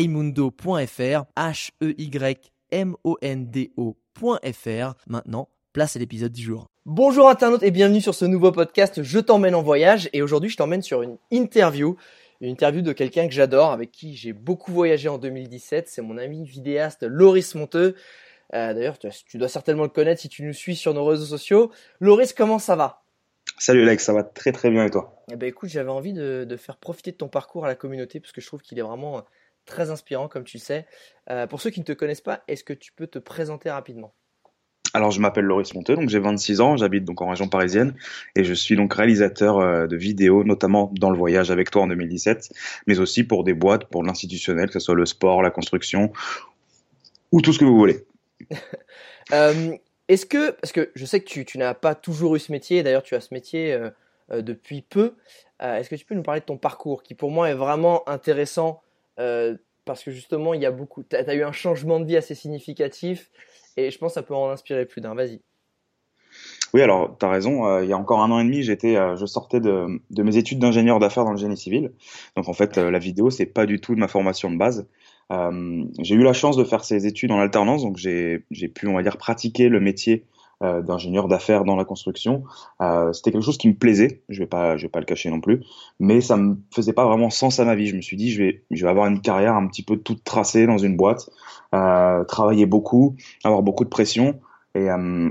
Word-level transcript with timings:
heymundo.fr, 0.00 1.24
H-E-Y-M-O-N-D-O.fr. 1.36 1.84
Maintenant, 5.06 5.48
place 5.72 5.96
à 5.96 5.98
l'épisode 5.98 6.32
du 6.32 6.42
jour. 6.42 6.66
Bonjour 6.86 7.28
internautes 7.28 7.62
et 7.62 7.70
bienvenue 7.70 8.00
sur 8.00 8.14
ce 8.14 8.24
nouveau 8.24 8.50
podcast 8.50 9.02
Je 9.02 9.18
t'emmène 9.18 9.54
en 9.54 9.62
voyage 9.62 10.08
et 10.14 10.22
aujourd'hui 10.22 10.48
je 10.48 10.56
t'emmène 10.56 10.80
sur 10.80 11.02
une 11.02 11.18
interview, 11.30 11.98
une 12.40 12.48
interview 12.48 12.80
de 12.80 12.92
quelqu'un 12.92 13.28
que 13.28 13.34
j'adore, 13.34 13.72
avec 13.72 13.92
qui 13.92 14.16
j'ai 14.16 14.32
beaucoup 14.32 14.72
voyagé 14.72 15.10
en 15.10 15.18
2017, 15.18 15.88
c'est 15.88 16.00
mon 16.00 16.16
ami 16.16 16.46
vidéaste 16.46 17.02
Loris 17.02 17.54
Monteux. 17.54 17.94
Euh, 18.54 18.72
D'ailleurs, 18.72 18.98
tu, 18.98 19.08
tu 19.26 19.36
dois 19.36 19.48
certainement 19.48 19.82
le 19.82 19.90
connaître 19.90 20.22
si 20.22 20.30
tu 20.30 20.42
nous 20.42 20.54
suis 20.54 20.74
sur 20.76 20.94
nos 20.94 21.04
réseaux 21.04 21.26
sociaux. 21.26 21.70
Loris, 22.00 22.32
comment 22.32 22.58
ça 22.58 22.74
va? 22.74 23.02
Salut 23.58 23.82
Alex, 23.82 24.04
ça 24.04 24.14
va 24.14 24.22
très 24.24 24.52
très 24.52 24.70
bien 24.70 24.86
et 24.86 24.90
toi? 24.90 25.22
Eh 25.30 25.36
ben 25.36 25.46
écoute, 25.46 25.68
j'avais 25.68 25.90
envie 25.90 26.14
de, 26.14 26.46
de, 26.48 26.56
faire 26.56 26.78
profiter 26.78 27.12
de 27.12 27.16
ton 27.16 27.28
parcours 27.28 27.66
à 27.66 27.68
la 27.68 27.74
communauté 27.74 28.18
parce 28.18 28.32
que 28.32 28.40
je 28.40 28.46
trouve 28.46 28.62
qu'il 28.62 28.78
est 28.78 28.82
vraiment 28.82 29.22
très 29.66 29.90
inspirant, 29.90 30.28
comme 30.28 30.44
tu 30.44 30.58
sais. 30.58 30.86
Euh, 31.30 31.46
pour 31.46 31.60
ceux 31.60 31.70
qui 31.70 31.80
ne 31.80 31.84
te 31.84 31.92
connaissent 31.92 32.20
pas, 32.20 32.42
est-ce 32.48 32.64
que 32.64 32.72
tu 32.72 32.92
peux 32.92 33.06
te 33.06 33.18
présenter 33.18 33.70
rapidement? 33.70 34.14
Alors 34.92 35.12
je 35.12 35.20
m'appelle 35.20 35.44
Loris 35.44 35.72
Monteux, 35.74 35.94
donc 35.94 36.08
j'ai 36.08 36.18
26 36.18 36.60
ans, 36.60 36.76
j'habite 36.76 37.04
donc 37.04 37.22
en 37.22 37.28
région 37.28 37.48
parisienne 37.48 37.94
et 38.34 38.42
je 38.42 38.52
suis 38.52 38.74
donc 38.74 38.92
réalisateur 38.92 39.58
euh, 39.60 39.86
de 39.86 39.96
vidéos, 39.96 40.42
notamment 40.42 40.90
dans 40.94 41.10
le 41.10 41.16
voyage 41.16 41.52
avec 41.52 41.70
toi 41.70 41.82
en 41.82 41.86
2017, 41.86 42.52
mais 42.88 42.98
aussi 42.98 43.22
pour 43.22 43.44
des 43.44 43.54
boîtes, 43.54 43.84
pour 43.84 44.02
l'institutionnel, 44.02 44.66
que 44.66 44.72
ce 44.72 44.80
soit 44.80 44.96
le 44.96 45.06
sport, 45.06 45.42
la 45.42 45.50
construction 45.50 46.12
ou 47.30 47.40
tout 47.40 47.52
ce 47.52 47.60
que 47.60 47.64
vous 47.64 47.76
voulez. 47.76 48.04
euh, 49.32 49.76
Est-ce 50.08 50.26
que, 50.26 50.50
parce 50.50 50.72
que 50.72 50.90
je 50.96 51.04
sais 51.04 51.20
que 51.20 51.28
tu, 51.28 51.44
tu 51.44 51.58
n'as 51.58 51.74
pas 51.74 51.94
toujours 51.94 52.34
eu 52.34 52.40
ce 52.40 52.50
métier, 52.50 52.82
d'ailleurs 52.82 53.04
tu 53.04 53.14
as 53.14 53.20
ce 53.20 53.32
métier 53.32 53.72
euh, 53.72 53.90
depuis 54.42 54.82
peu, 54.82 55.14
est-ce 55.60 55.90
que 55.90 55.94
tu 55.94 56.06
peux 56.06 56.14
nous 56.14 56.22
parler 56.22 56.40
de 56.40 56.46
ton 56.46 56.56
parcours 56.56 57.02
qui 57.02 57.14
pour 57.14 57.30
moi 57.30 57.50
est 57.50 57.54
vraiment 57.54 58.08
intéressant 58.08 58.82
euh, 59.20 59.56
parce 59.84 60.02
que 60.02 60.10
justement, 60.10 60.54
il 60.54 60.62
y 60.62 60.66
a 60.66 60.70
beaucoup. 60.70 61.02
Tu 61.02 61.16
as, 61.16 61.34
eu 61.34 61.42
un 61.42 61.52
changement 61.52 62.00
de 62.00 62.06
vie 62.06 62.16
assez 62.16 62.34
significatif 62.34 63.30
et 63.76 63.90
je 63.90 63.98
pense 63.98 64.12
que 64.12 64.14
ça 64.14 64.22
peut 64.22 64.34
en 64.34 64.50
inspirer 64.50 64.86
plus 64.86 65.00
d'un. 65.00 65.14
Vas-y. 65.14 65.40
Oui, 66.72 66.82
alors 66.82 67.16
tu 67.18 67.26
as 67.26 67.28
raison. 67.28 67.66
Euh, 67.66 67.84
il 67.84 67.90
y 67.90 67.92
a 67.92 67.98
encore 67.98 68.20
un 68.20 68.30
an 68.30 68.38
et 68.40 68.44
demi, 68.44 68.62
j'étais, 68.62 68.96
euh, 68.96 69.16
je 69.16 69.26
sortais 69.26 69.60
de, 69.60 70.00
mes 70.10 70.36
études 70.36 70.60
d'ingénieur 70.60 71.00
d'affaires 71.00 71.24
dans 71.24 71.32
le 71.32 71.36
génie 71.36 71.56
civil. 71.56 71.92
Donc 72.36 72.48
en 72.48 72.52
fait, 72.52 72.76
la 72.78 72.98
vidéo, 72.98 73.30
c'est 73.30 73.46
pas 73.46 73.66
du 73.66 73.80
tout 73.80 73.94
de 73.94 74.00
ma 74.00 74.08
formation 74.08 74.50
de 74.50 74.56
base. 74.56 74.86
J'ai 76.00 76.14
eu 76.14 76.22
la 76.22 76.32
chance 76.32 76.56
de 76.56 76.64
faire 76.64 76.84
ces 76.84 77.06
études 77.06 77.30
en 77.30 77.38
alternance, 77.38 77.82
donc 77.82 77.96
j'ai 77.98 78.42
pu, 78.74 78.88
on 78.88 78.94
va 78.94 79.02
dire, 79.02 79.16
pratiquer 79.16 79.68
le 79.68 79.80
métier 79.80 80.24
euh, 80.62 80.82
d'ingénieur 80.82 81.28
d'affaires 81.28 81.64
dans 81.64 81.76
la 81.76 81.84
construction. 81.84 82.44
Euh, 82.80 83.12
c'était 83.12 83.32
quelque 83.32 83.44
chose 83.44 83.58
qui 83.58 83.68
me 83.68 83.74
plaisait, 83.74 84.22
je 84.28 84.40
vais 84.40 84.46
pas, 84.46 84.76
je 84.76 84.82
vais 84.82 84.88
pas 84.88 85.00
le 85.00 85.06
cacher 85.06 85.30
non 85.30 85.40
plus, 85.40 85.62
mais 85.98 86.20
ça 86.20 86.36
me 86.36 86.56
faisait 86.74 86.92
pas 86.92 87.06
vraiment 87.06 87.30
sens 87.30 87.60
à 87.60 87.64
ma 87.64 87.74
vie. 87.74 87.86
Je 87.86 87.96
me 87.96 88.02
suis 88.02 88.16
dit, 88.16 88.30
je 88.30 88.42
vais, 88.42 88.62
je 88.70 88.84
vais 88.84 88.90
avoir 88.90 89.06
une 89.06 89.20
carrière 89.20 89.54
un 89.54 89.66
petit 89.66 89.82
peu 89.82 89.96
toute 89.96 90.24
tracée 90.24 90.66
dans 90.66 90.78
une 90.78 90.96
boîte, 90.96 91.30
euh, 91.74 92.24
travailler 92.24 92.66
beaucoup, 92.66 93.16
avoir 93.44 93.62
beaucoup 93.62 93.84
de 93.84 93.90
pression, 93.90 94.40
et 94.74 94.90
euh, 94.90 95.30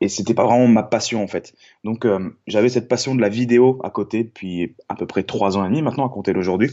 et 0.00 0.08
c'était 0.08 0.34
pas 0.34 0.44
vraiment 0.44 0.66
ma 0.66 0.82
passion 0.82 1.22
en 1.22 1.26
fait. 1.26 1.54
Donc 1.84 2.04
euh, 2.04 2.30
j'avais 2.46 2.68
cette 2.68 2.88
passion 2.88 3.14
de 3.14 3.20
la 3.20 3.28
vidéo 3.28 3.78
à 3.84 3.90
côté 3.90 4.24
depuis 4.24 4.74
à 4.88 4.94
peu 4.94 5.06
près 5.06 5.22
trois 5.22 5.56
ans 5.56 5.64
et 5.64 5.68
demi 5.68 5.82
maintenant 5.82 6.06
à 6.06 6.08
compter 6.08 6.32
d'aujourd'hui. 6.32 6.70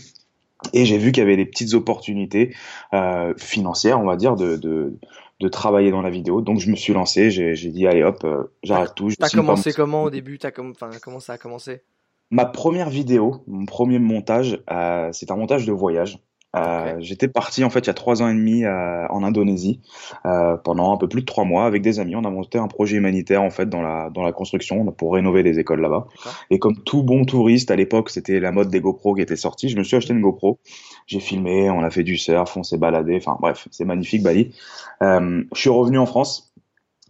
Et 0.73 0.85
j'ai 0.85 0.97
vu 0.97 1.11
qu'il 1.11 1.21
y 1.21 1.25
avait 1.25 1.37
des 1.37 1.45
petites 1.45 1.73
opportunités 1.75 2.55
euh, 2.93 3.33
financières, 3.37 3.99
on 3.99 4.05
va 4.05 4.15
dire, 4.15 4.35
de, 4.35 4.55
de, 4.55 4.97
de, 5.39 5.47
travailler 5.47 5.91
dans 5.91 6.01
la 6.01 6.09
vidéo. 6.09 6.41
Donc 6.41 6.59
je 6.59 6.69
me 6.69 6.75
suis 6.75 6.93
lancé, 6.93 7.31
j'ai 7.31 7.69
dit 7.69 7.87
allez 7.87 8.03
hop, 8.03 8.23
euh, 8.23 8.43
j'arrête 8.63 8.95
tout. 8.95 9.09
T'as 9.17 9.29
commencé 9.29 9.73
comment 9.73 10.03
au 10.03 10.09
début? 10.09 10.37
T'as 10.37 10.51
com 10.51 10.71
enfin, 10.71 10.89
comment 11.01 11.19
ça 11.19 11.33
a 11.33 11.37
commencé? 11.37 11.81
Ma 12.29 12.45
première 12.45 12.89
vidéo, 12.89 13.43
mon 13.47 13.65
premier 13.65 13.99
montage, 13.99 14.61
euh, 14.69 15.09
c'est 15.13 15.31
un 15.31 15.37
montage 15.37 15.65
de 15.65 15.71
voyage. 15.71 16.19
Euh, 16.57 16.93
okay. 16.93 17.03
J'étais 17.03 17.27
parti 17.27 17.63
en 17.63 17.69
fait 17.69 17.79
il 17.79 17.87
y 17.87 17.89
a 17.89 17.93
trois 17.93 18.21
ans 18.21 18.29
et 18.29 18.33
demi 18.33 18.63
euh, 18.63 19.07
en 19.09 19.23
Indonésie 19.23 19.79
euh, 20.25 20.57
pendant 20.57 20.93
un 20.93 20.97
peu 20.97 21.07
plus 21.07 21.21
de 21.21 21.25
trois 21.25 21.45
mois 21.45 21.65
avec 21.65 21.81
des 21.81 21.99
amis. 21.99 22.15
On 22.15 22.23
a 22.23 22.29
monté 22.29 22.57
un 22.57 22.67
projet 22.67 22.97
humanitaire 22.97 23.41
en 23.41 23.49
fait 23.49 23.69
dans 23.69 23.81
la 23.81 24.09
dans 24.09 24.23
la 24.23 24.31
construction 24.31 24.85
pour 24.91 25.13
rénover 25.13 25.43
des 25.43 25.59
écoles 25.59 25.81
là-bas. 25.81 26.07
Et 26.49 26.59
comme 26.59 26.77
tout 26.77 27.03
bon 27.03 27.25
touriste 27.25 27.71
à 27.71 27.75
l'époque, 27.75 28.09
c'était 28.09 28.39
la 28.39 28.51
mode 28.51 28.69
des 28.69 28.79
GoPro 28.79 29.15
qui 29.15 29.21
était 29.21 29.35
sortie. 29.35 29.69
Je 29.69 29.77
me 29.77 29.83
suis 29.83 29.95
acheté 29.95 30.13
une 30.13 30.21
GoPro. 30.21 30.59
J'ai 31.05 31.19
filmé, 31.19 31.69
on 31.69 31.83
a 31.83 31.89
fait 31.89 32.03
du 32.03 32.17
surf, 32.17 32.57
on 32.57 32.63
s'est 32.63 32.77
baladé. 32.77 33.15
Enfin 33.17 33.37
bref, 33.39 33.67
c'est 33.71 33.85
magnifique 33.85 34.23
Bali. 34.23 34.53
Je 35.01 35.45
suis 35.53 35.69
revenu 35.69 35.97
en 35.99 36.05
France 36.05 36.51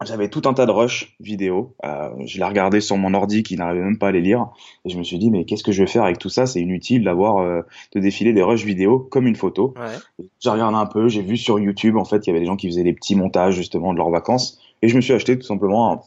j'avais 0.04 0.28
tout 0.28 0.42
un 0.46 0.54
tas 0.54 0.66
de 0.66 0.70
rushs 0.70 1.16
vidéo. 1.20 1.74
Euh, 1.84 2.10
je 2.24 2.38
l'ai 2.38 2.44
regardé 2.44 2.80
sur 2.80 2.96
mon 2.96 3.14
ordi 3.14 3.42
qui 3.42 3.56
n'arrivait 3.56 3.82
même 3.82 3.98
pas 3.98 4.08
à 4.08 4.12
les 4.12 4.20
lire. 4.20 4.48
Et 4.84 4.90
je 4.90 4.98
me 4.98 5.02
suis 5.02 5.18
dit, 5.18 5.30
mais 5.30 5.44
qu'est-ce 5.44 5.64
que 5.64 5.72
je 5.72 5.82
vais 5.82 5.88
faire 5.88 6.04
avec 6.04 6.18
tout 6.18 6.28
ça? 6.28 6.46
C'est 6.46 6.60
inutile 6.60 7.04
d'avoir 7.04 7.38
euh, 7.38 7.62
de 7.94 8.00
défiler 8.00 8.32
des 8.32 8.42
rushs 8.42 8.64
vidéo 8.64 8.98
comme 8.98 9.26
une 9.26 9.36
photo. 9.36 9.74
Ouais. 9.76 10.24
J'ai 10.40 10.50
regardé 10.50 10.76
un 10.76 10.86
peu, 10.86 11.08
j'ai 11.08 11.22
vu 11.22 11.36
sur 11.36 11.58
YouTube, 11.58 11.96
en 11.96 12.04
fait, 12.04 12.26
il 12.26 12.28
y 12.28 12.30
avait 12.30 12.40
des 12.40 12.46
gens 12.46 12.56
qui 12.56 12.68
faisaient 12.68 12.84
des 12.84 12.92
petits 12.92 13.16
montages 13.16 13.54
justement 13.54 13.92
de 13.92 13.98
leurs 13.98 14.10
vacances. 14.10 14.60
Et 14.82 14.88
je 14.88 14.96
me 14.96 15.00
suis 15.00 15.12
acheté 15.12 15.36
tout 15.36 15.46
simplement 15.46 15.92
un, 15.92 16.00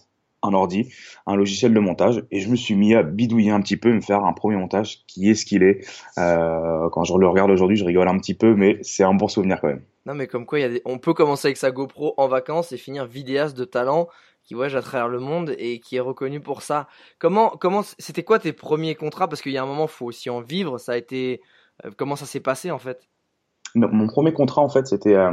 un 0.43 0.53
ordi, 0.53 0.87
un 1.27 1.35
logiciel 1.35 1.73
de 1.73 1.79
montage, 1.79 2.23
et 2.31 2.39
je 2.39 2.49
me 2.49 2.55
suis 2.55 2.75
mis 2.75 2.95
à 2.95 3.03
bidouiller 3.03 3.51
un 3.51 3.61
petit 3.61 3.77
peu, 3.77 3.93
me 3.93 4.01
faire 4.01 4.23
un 4.23 4.33
premier 4.33 4.55
montage 4.55 4.99
qui 5.07 5.29
est 5.29 5.35
ce 5.35 5.45
qu'il 5.45 5.63
est. 5.63 5.85
Euh, 6.17 6.89
quand 6.91 7.03
je 7.03 7.13
le 7.15 7.27
regarde 7.27 7.51
aujourd'hui, 7.51 7.77
je 7.77 7.85
rigole 7.85 8.07
un 8.07 8.17
petit 8.17 8.33
peu, 8.33 8.55
mais 8.55 8.79
c'est 8.81 9.03
un 9.03 9.13
bon 9.13 9.27
souvenir 9.27 9.59
quand 9.61 9.67
même. 9.67 9.81
Non, 10.05 10.15
mais 10.15 10.27
comme 10.27 10.45
quoi, 10.45 10.59
y 10.59 10.63
a 10.63 10.69
des... 10.69 10.81
on 10.85 10.97
peut 10.97 11.13
commencer 11.13 11.47
avec 11.47 11.57
sa 11.57 11.71
GoPro 11.71 12.13
en 12.17 12.27
vacances 12.27 12.71
et 12.71 12.77
finir 12.77 13.05
vidéaste 13.05 13.57
de 13.57 13.65
talent 13.65 14.07
qui 14.43 14.55
voyage 14.55 14.75
à 14.75 14.81
travers 14.81 15.07
le 15.07 15.19
monde 15.19 15.53
et 15.57 15.79
qui 15.79 15.97
est 15.97 16.01
reconnu 16.01 16.39
pour 16.39 16.63
ça. 16.63 16.87
Comment, 17.19 17.49
comment, 17.49 17.83
c'était 17.99 18.23
quoi 18.23 18.39
tes 18.39 18.53
premiers 18.53 18.95
contrats? 18.95 19.27
Parce 19.27 19.41
qu'il 19.41 19.51
y 19.51 19.57
a 19.57 19.63
un 19.63 19.67
moment, 19.67 19.87
faut 19.87 20.05
aussi 20.05 20.29
en 20.29 20.41
vivre. 20.41 20.79
Ça 20.79 20.93
a 20.93 20.97
été, 20.97 21.41
euh, 21.85 21.91
comment 21.95 22.15
ça 22.15 22.25
s'est 22.25 22.39
passé 22.39 22.71
en 22.71 22.79
fait? 22.79 23.07
Mon 23.73 24.07
premier 24.07 24.33
contrat, 24.33 24.61
en 24.61 24.67
fait, 24.67 24.85
c'était, 24.85 25.15
euh, 25.15 25.31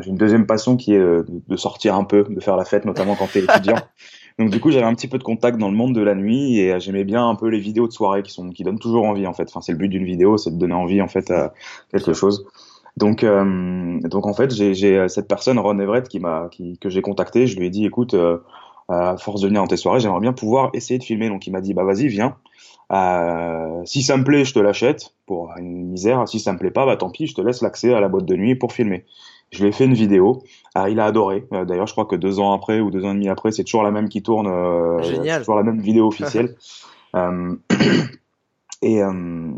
j'ai 0.00 0.10
une 0.10 0.16
deuxième 0.16 0.46
passion 0.46 0.76
qui 0.76 0.94
est 0.94 1.00
de, 1.00 1.26
de 1.26 1.56
sortir 1.56 1.96
un 1.96 2.04
peu, 2.04 2.22
de 2.22 2.38
faire 2.38 2.56
la 2.56 2.64
fête, 2.64 2.84
notamment 2.84 3.16
quand 3.16 3.26
t'es 3.32 3.40
étudiant. 3.42 3.74
Donc 4.38 4.50
du 4.50 4.60
coup, 4.60 4.70
j'avais 4.70 4.86
un 4.86 4.94
petit 4.94 5.08
peu 5.08 5.18
de 5.18 5.24
contact 5.24 5.58
dans 5.58 5.68
le 5.68 5.76
monde 5.76 5.94
de 5.94 6.00
la 6.00 6.14
nuit 6.14 6.60
et 6.60 6.78
j'aimais 6.78 7.04
bien 7.04 7.28
un 7.28 7.34
peu 7.34 7.48
les 7.48 7.58
vidéos 7.58 7.88
de 7.88 7.92
soirée 7.92 8.22
qui 8.22 8.30
sont 8.30 8.48
qui 8.50 8.62
donnent 8.62 8.78
toujours 8.78 9.04
envie 9.04 9.26
en 9.26 9.32
fait. 9.32 9.48
Enfin, 9.48 9.60
c'est 9.60 9.72
le 9.72 9.78
but 9.78 9.88
d'une 9.88 10.04
vidéo, 10.04 10.38
c'est 10.38 10.52
de 10.52 10.56
donner 10.56 10.74
envie 10.74 11.02
en 11.02 11.08
fait 11.08 11.30
à 11.30 11.52
quelque 11.90 12.12
chose. 12.12 12.46
Donc 13.00 13.24
euh, 13.24 13.98
donc 14.04 14.26
en 14.26 14.34
fait, 14.34 14.54
j'ai 14.54 15.08
cette 15.08 15.26
personne 15.26 15.58
Ron 15.58 15.78
Everett 15.80 16.08
qui 16.08 16.20
m'a 16.20 16.48
qui 16.50 16.78
que 16.78 16.88
j'ai 16.88 17.02
contacté, 17.02 17.46
je 17.46 17.58
lui 17.58 17.66
ai 17.66 17.70
dit 17.70 17.84
écoute 17.86 18.14
euh, 18.14 18.38
à 18.88 19.16
force 19.16 19.40
de 19.40 19.48
venir 19.48 19.62
dans 19.62 19.68
tes 19.68 19.76
soirées, 19.76 20.00
j'aimerais 20.00 20.20
bien 20.20 20.32
pouvoir 20.32 20.70
essayer 20.74 20.98
de 20.98 21.04
filmer. 21.04 21.28
Donc 21.28 21.46
il 21.46 21.50
m'a 21.50 21.60
dit 21.60 21.74
bah 21.74 21.82
vas-y, 21.82 22.06
viens. 22.06 22.36
Euh, 22.92 23.82
si 23.84 24.02
ça 24.02 24.16
me 24.16 24.24
plaît, 24.24 24.44
je 24.44 24.52
te 24.52 24.58
l'achète 24.58 25.14
pour 25.26 25.50
une 25.56 25.86
misère. 25.86 26.28
Si 26.28 26.40
ça 26.40 26.52
me 26.52 26.58
plaît 26.58 26.70
pas, 26.70 26.86
bah 26.86 26.96
tant 26.96 27.10
pis, 27.10 27.26
je 27.26 27.34
te 27.34 27.40
laisse 27.40 27.62
l'accès 27.62 27.94
à 27.94 28.00
la 28.00 28.08
boîte 28.08 28.26
de 28.26 28.36
nuit 28.36 28.54
pour 28.54 28.72
filmer. 28.72 29.04
Je 29.50 29.62
lui 29.62 29.68
ai 29.68 29.72
fait 29.72 29.84
une 29.84 29.94
vidéo. 29.94 30.42
Ah, 30.74 30.90
il 30.90 31.00
a 31.00 31.06
adoré. 31.06 31.46
Euh, 31.52 31.64
D'ailleurs, 31.64 31.86
je 31.86 31.92
crois 31.92 32.04
que 32.04 32.16
deux 32.16 32.38
ans 32.38 32.52
après 32.52 32.80
ou 32.80 32.90
deux 32.90 33.04
ans 33.04 33.10
et 33.10 33.14
demi 33.14 33.28
après, 33.28 33.50
c'est 33.50 33.64
toujours 33.64 33.82
la 33.82 33.90
même 33.90 34.08
qui 34.08 34.22
tourne. 34.22 34.46
Euh, 34.46 35.02
Génial. 35.02 35.40
Toujours 35.40 35.56
la 35.56 35.62
même 35.62 35.80
vidéo 35.80 36.06
officielle. 36.06 36.54
euh, 37.16 37.56
et, 38.82 39.02
euh, 39.02 39.50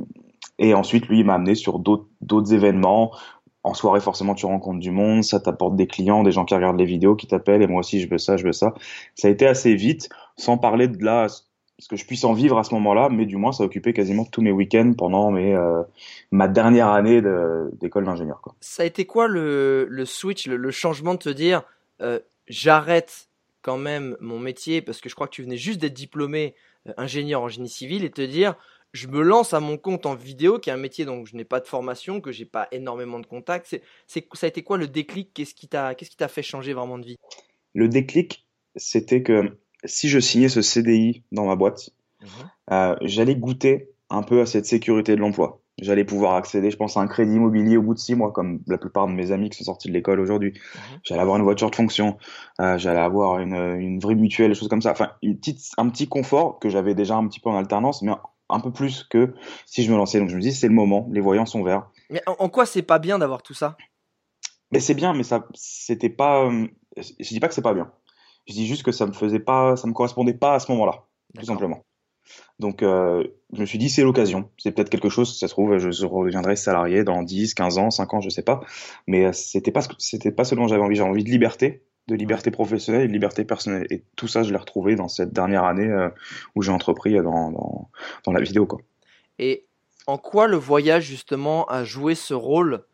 et 0.59 0.75
ensuite, 0.75 1.09
lui, 1.09 1.21
il 1.21 1.25
m'a 1.25 1.35
amené 1.35 1.55
sur 1.55 1.79
d'autres 1.79 2.53
événements. 2.53 3.13
En 3.65 3.75
soirée, 3.75 4.01
forcément, 4.01 4.35
tu 4.35 4.47
rencontres 4.47 4.81
du 4.81 4.91
monde, 4.91 5.23
ça 5.23 5.39
t'apporte 5.39 5.77
des 5.77 5.87
clients, 5.87 6.25
des 6.25 6.33
gens 6.33 6.45
qui 6.45 6.55
regardent 6.55 6.79
les 6.79 6.85
vidéos, 6.85 7.15
qui 7.15 7.29
t'appellent, 7.29 7.63
et 7.63 7.69
moi 7.69 7.81
aussi, 7.81 8.01
je 8.01 8.09
veux 8.09 8.19
ça, 8.19 8.37
je 8.37 8.45
veux 8.45 8.53
ça. 8.53 8.75
Ça 9.15 9.29
a 9.29 9.31
été 9.31 9.47
assez 9.47 9.75
vite, 9.75 10.09
sans 10.37 10.59
parler 10.59 10.89
de 10.89 11.05
là, 11.05 11.29
ce 11.79 11.89
que 11.89 11.97
je 11.97 12.05
puisse 12.05 12.25
en 12.25 12.33
vivre 12.33 12.59
à 12.59 12.65
ce 12.65 12.75
moment-là, 12.75 13.09
mais 13.09 13.25
du 13.25 13.37
moins, 13.37 13.53
ça 13.53 13.63
a 13.63 13.67
occupé 13.67 13.93
quasiment 13.93 14.25
tous 14.25 14.43
mes 14.43 14.51
week-ends 14.51 14.93
pendant 14.97 15.31
mes, 15.31 15.55
euh, 15.55 15.83
ma 16.31 16.49
dernière 16.49 16.89
année 16.89 17.23
d'école 17.81 18.05
d'ingénieur. 18.05 18.41
Ça 18.61 18.83
a 18.83 18.87
été 18.87 19.05
quoi 19.05 19.29
le, 19.29 20.05
switch, 20.05 20.47
le, 20.47 20.57
le, 20.57 20.71
changement 20.71 21.15
de 21.15 21.19
te 21.19 21.29
dire, 21.29 21.63
euh, 22.01 22.19
j'arrête 22.49 23.29
quand 23.63 23.79
même 23.79 24.17
mon 24.21 24.39
métier, 24.39 24.83
parce 24.83 25.01
que 25.01 25.09
je 25.09 25.15
crois 25.15 25.29
que 25.29 25.35
tu 25.35 25.43
venais 25.43 25.57
juste 25.57 25.81
d'être 25.81 25.95
diplômé 25.95 26.55
euh, 26.89 26.93
ingénieur 26.97 27.43
en 27.43 27.49
génie 27.49 27.69
civil, 27.69 28.05
et 28.05 28.11
te 28.11 28.23
dire, 28.23 28.57
je 28.93 29.09
me 29.09 29.23
lance 29.23 29.55
à 29.55 29.61
mon 29.61 29.79
compte 29.79 30.07
en 30.07 30.15
vidéo, 30.15 30.59
qui 30.59 30.71
est 30.71 30.73
un 30.73 30.77
métier 30.77 31.05
dont 31.05 31.25
je 31.25 31.35
n'ai 31.37 31.45
pas 31.45 31.61
de 31.61 31.67
formation, 31.67 32.21
que 32.21 32.31
j'ai 32.31 32.45
pas 32.45 32.69
énormément 32.73 33.21
de 33.21 33.27
contacts. 33.27 33.67
C'est, 33.69 33.83
c'est, 34.07 34.27
ça 34.35 34.47
a 34.47 34.49
été 34.49 34.63
quoi 34.63 34.77
le 34.77 34.87
déclic? 34.87 35.33
Qu'est-ce 35.35 35.55
qui 35.55 35.69
t'a, 35.69 35.95
qu'est-ce 35.95 36.11
qui 36.11 36.17
t'a 36.17 36.29
fait 36.29 36.43
changer 36.43 36.75
vraiment 36.75 36.99
de 36.99 37.07
vie? 37.07 37.17
Le 37.75 37.89
déclic, 37.89 38.47
c'était 38.77 39.23
que 39.23 39.57
si 39.85 40.09
je 40.09 40.19
signais 40.19 40.51
ce 40.51 40.61
CDI 40.61 41.23
dans 41.33 41.47
ma 41.47 41.57
boîte, 41.57 41.91
mmh. 42.21 42.27
euh, 42.73 42.97
j'allais 43.01 43.35
goûter 43.35 43.89
un 44.11 44.23
peu 44.23 44.41
à 44.43 44.47
cette 44.47 44.67
sécurité 44.67 45.17
de 45.17 45.21
l'emploi. 45.21 45.63
J'allais 45.81 46.05
pouvoir 46.05 46.35
accéder, 46.35 46.71
je 46.71 46.77
pense, 46.77 46.99
à 46.99 47.01
un 47.01 47.07
crédit 47.07 47.35
immobilier 47.37 47.79
au 47.79 47.83
bout 47.83 47.95
de 47.95 47.99
six 47.99 48.15
mois, 48.15 48.31
comme 48.31 48.61
la 48.67 48.77
plupart 48.77 49.07
de 49.07 49.13
mes 49.13 49.33
amis 49.33 49.49
qui 49.49 49.57
sont 49.57 49.65
sortis 49.65 49.89
de 49.89 49.95
l'école 49.95 50.21
aujourd'hui. 50.21 50.53
Mhm. 50.53 51.01
J'allais 51.03 51.23
avoir 51.23 51.39
une 51.39 51.45
voiture 51.45 51.71
de 51.71 51.75
fonction, 51.75 52.19
euh, 52.61 52.77
j'allais 52.77 53.01
avoir 53.01 53.39
une, 53.39 53.55
une 53.55 53.99
vraie 53.99 54.15
mutuelle, 54.15 54.51
des 54.51 54.55
choses 54.55 54.69
comme 54.69 54.83
ça. 54.83 54.93
Enfin, 54.93 55.13
une 55.23 55.39
petite, 55.39 55.71
un 55.79 55.89
petit 55.89 56.09
confort 56.09 56.59
que 56.59 56.69
j'avais 56.69 56.95
déjà 56.95 57.17
un 57.17 57.27
petit 57.27 57.41
peu 57.41 57.49
en 57.49 57.57
alternance, 57.57 58.03
mais 58.03 58.13
un 58.53 58.61
peu 58.61 58.73
plus 58.73 59.05
que 59.05 59.35
si 59.67 59.83
je 59.83 59.91
me 59.91 59.97
lançais. 59.97 60.19
Donc 60.19 60.29
je 60.29 60.37
me 60.37 60.41
dis, 60.41 60.53
c'est 60.53 60.69
le 60.69 60.75
moment, 60.75 61.09
les 61.11 61.21
voyants 61.21 61.47
sont 61.47 61.63
verts. 61.63 61.91
Mais 62.11 62.23
en, 62.27 62.49
quoi 62.49 62.67
c'est 62.67 62.83
pas 62.83 62.99
bien 62.99 63.19
d'avoir 63.19 63.43
tout 63.43 63.55
ça? 63.55 63.77
Mais 64.71 64.81
c'est 64.81 64.95
bien, 64.95 65.13
mais 65.13 65.23
ça, 65.23 65.47
c'était 65.55 66.11
pas. 66.11 66.47
Euh, 66.47 66.67
je 66.97 67.29
dis 67.29 67.41
pas 67.41 67.49
que 67.49 67.55
c'est 67.55 67.63
pas 67.63 67.75
bien. 67.75 67.93
Je 68.47 68.55
dis 68.55 68.67
juste 68.67 68.83
que 68.83 68.93
ça 68.93 69.07
me 69.07 69.13
faisait 69.13 69.41
pas, 69.41 69.77
ça 69.77 69.87
me 69.87 69.93
correspondait 69.93 70.35
pas 70.35 70.55
à 70.55 70.59
ce 70.59 70.71
moment-là, 70.73 71.05
tout 71.39 71.45
simplement. 71.45 71.85
Donc, 72.59 72.83
euh, 72.83 73.25
je 73.53 73.61
me 73.61 73.67
suis 73.67 73.79
dit, 73.79 73.91
c'est 73.91 74.03
l'occasion. 74.03 74.51
C'est 74.57 74.73
peut-être 74.73 74.91
quelque 74.91 75.09
chose, 75.09 75.33
si 75.33 75.39
ça 75.39 75.49
se 75.49 75.53
trouve, 75.53 75.77
je 75.79 76.07
reviendrai 76.07 76.57
salarié 76.57 77.05
dans 77.05 77.23
10, 77.23 77.55
15 77.55 77.79
ans, 77.79 77.91
5 77.91 78.15
ans, 78.15 78.21
je 78.21 78.31
sais 78.31 78.43
pas. 78.43 78.61
Mais 79.07 79.27
euh, 79.27 79.33
c'était 79.33 79.73
pas, 79.73 79.83
c'était 79.99 80.33
pas 80.33 80.45
ce 80.45 80.55
dont 80.55 80.69
j'avais 80.69 80.83
envie. 80.83 80.97
J'avais 80.97 81.11
envie 81.11 81.25
de 81.25 81.31
liberté, 81.31 81.85
de 82.09 82.15
liberté 82.15 82.51
professionnelle 82.51 83.03
et 83.03 83.09
de 83.09 83.13
liberté 83.13 83.45
personnelle. 83.45 83.87
Et 83.91 84.03
tout 84.17 84.29
ça, 84.29 84.43
je 84.43 84.51
l'ai 84.51 84.59
retrouvé 84.59 84.97
dans 84.97 85.09
cette 85.09 85.33
dernière 85.33 85.65
année 85.65 85.89
euh, 85.89 86.09
où 86.55 86.63
j'ai 86.63 86.73
entrepris 86.73 87.15
dans, 87.15 87.51
dans, 87.51 87.91
dans, 88.25 88.33
la 88.33 88.41
vidéo. 88.41 88.67
Quoi. 88.67 88.81
Et 89.39 89.67
en 90.07 90.19
quoi 90.19 90.49
le 90.49 90.57
voyage, 90.57 91.05
justement, 91.05 91.65
a 91.67 91.85
joué 91.85 92.15
ce 92.15 92.35
rôle, 92.35 92.85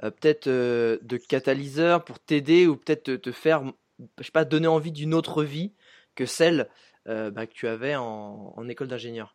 peut-être 0.00 0.48
de 0.48 1.16
catalyseur 1.16 2.04
pour 2.04 2.20
t'aider 2.20 2.66
ou 2.66 2.76
peut-être 2.76 3.02
te, 3.04 3.16
te, 3.16 3.32
faire, 3.32 3.64
je 4.18 4.24
sais 4.24 4.30
pas, 4.30 4.44
donner 4.44 4.68
envie 4.68 4.92
d'une 4.92 5.14
autre 5.14 5.42
vie 5.42 5.72
que 6.14 6.26
celle 6.26 6.68
euh, 7.08 7.30
bah, 7.30 7.46
que 7.46 7.52
tu 7.52 7.66
avais 7.66 7.94
en, 7.96 8.68
école 8.68 8.88
d'ingénieur? 8.88 9.34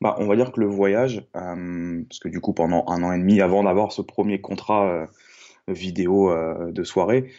Bah, 0.00 0.16
On 0.18 0.26
va 0.26 0.36
dire 0.36 0.52
que 0.52 0.60
le 0.60 0.66
voyage, 0.66 1.26
euh, 1.34 2.02
parce 2.08 2.18
que 2.18 2.28
du 2.28 2.40
coup 2.40 2.52
pendant 2.52 2.84
un 2.88 3.02
an 3.02 3.12
et 3.12 3.18
demi 3.18 3.40
avant 3.40 3.64
d'avoir 3.64 3.92
ce 3.92 4.02
premier 4.02 4.40
contrat 4.40 5.08
euh, 5.68 5.72
vidéo 5.72 6.32
de 6.70 6.82
soirée, 6.84 7.30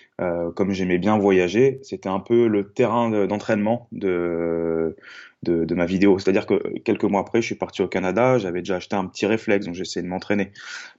comme 0.55 0.71
j'aimais 0.71 0.97
bien 0.97 1.17
voyager, 1.17 1.79
c'était 1.83 2.09
un 2.09 2.19
peu 2.19 2.47
le 2.47 2.71
terrain 2.71 3.25
d'entraînement 3.27 3.87
de, 3.91 4.95
de, 5.43 5.75
ma 5.75 5.85
vidéo. 5.85 6.19
C'est-à-dire 6.19 6.45
que 6.45 6.79
quelques 6.79 7.05
mois 7.05 7.21
après, 7.21 7.41
je 7.41 7.47
suis 7.47 7.55
parti 7.55 7.81
au 7.81 7.87
Canada, 7.87 8.37
j'avais 8.37 8.59
déjà 8.59 8.77
acheté 8.77 8.95
un 8.95 9.05
petit 9.05 9.25
réflexe, 9.25 9.65
donc 9.65 9.75
j'essayais 9.75 10.03
de 10.03 10.09
m'entraîner. 10.09 10.51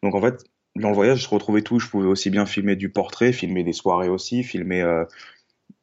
Donc 0.02 0.14
en 0.14 0.20
fait, 0.20 0.44
dans 0.76 0.88
le 0.88 0.94
voyage, 0.94 1.22
je 1.22 1.28
retrouvais 1.28 1.62
tout. 1.62 1.78
Je 1.78 1.88
pouvais 1.88 2.08
aussi 2.08 2.30
bien 2.30 2.46
filmer 2.46 2.76
du 2.76 2.90
portrait, 2.90 3.32
filmer 3.32 3.64
des 3.64 3.72
soirées 3.72 4.08
aussi, 4.08 4.42
filmer 4.42 4.82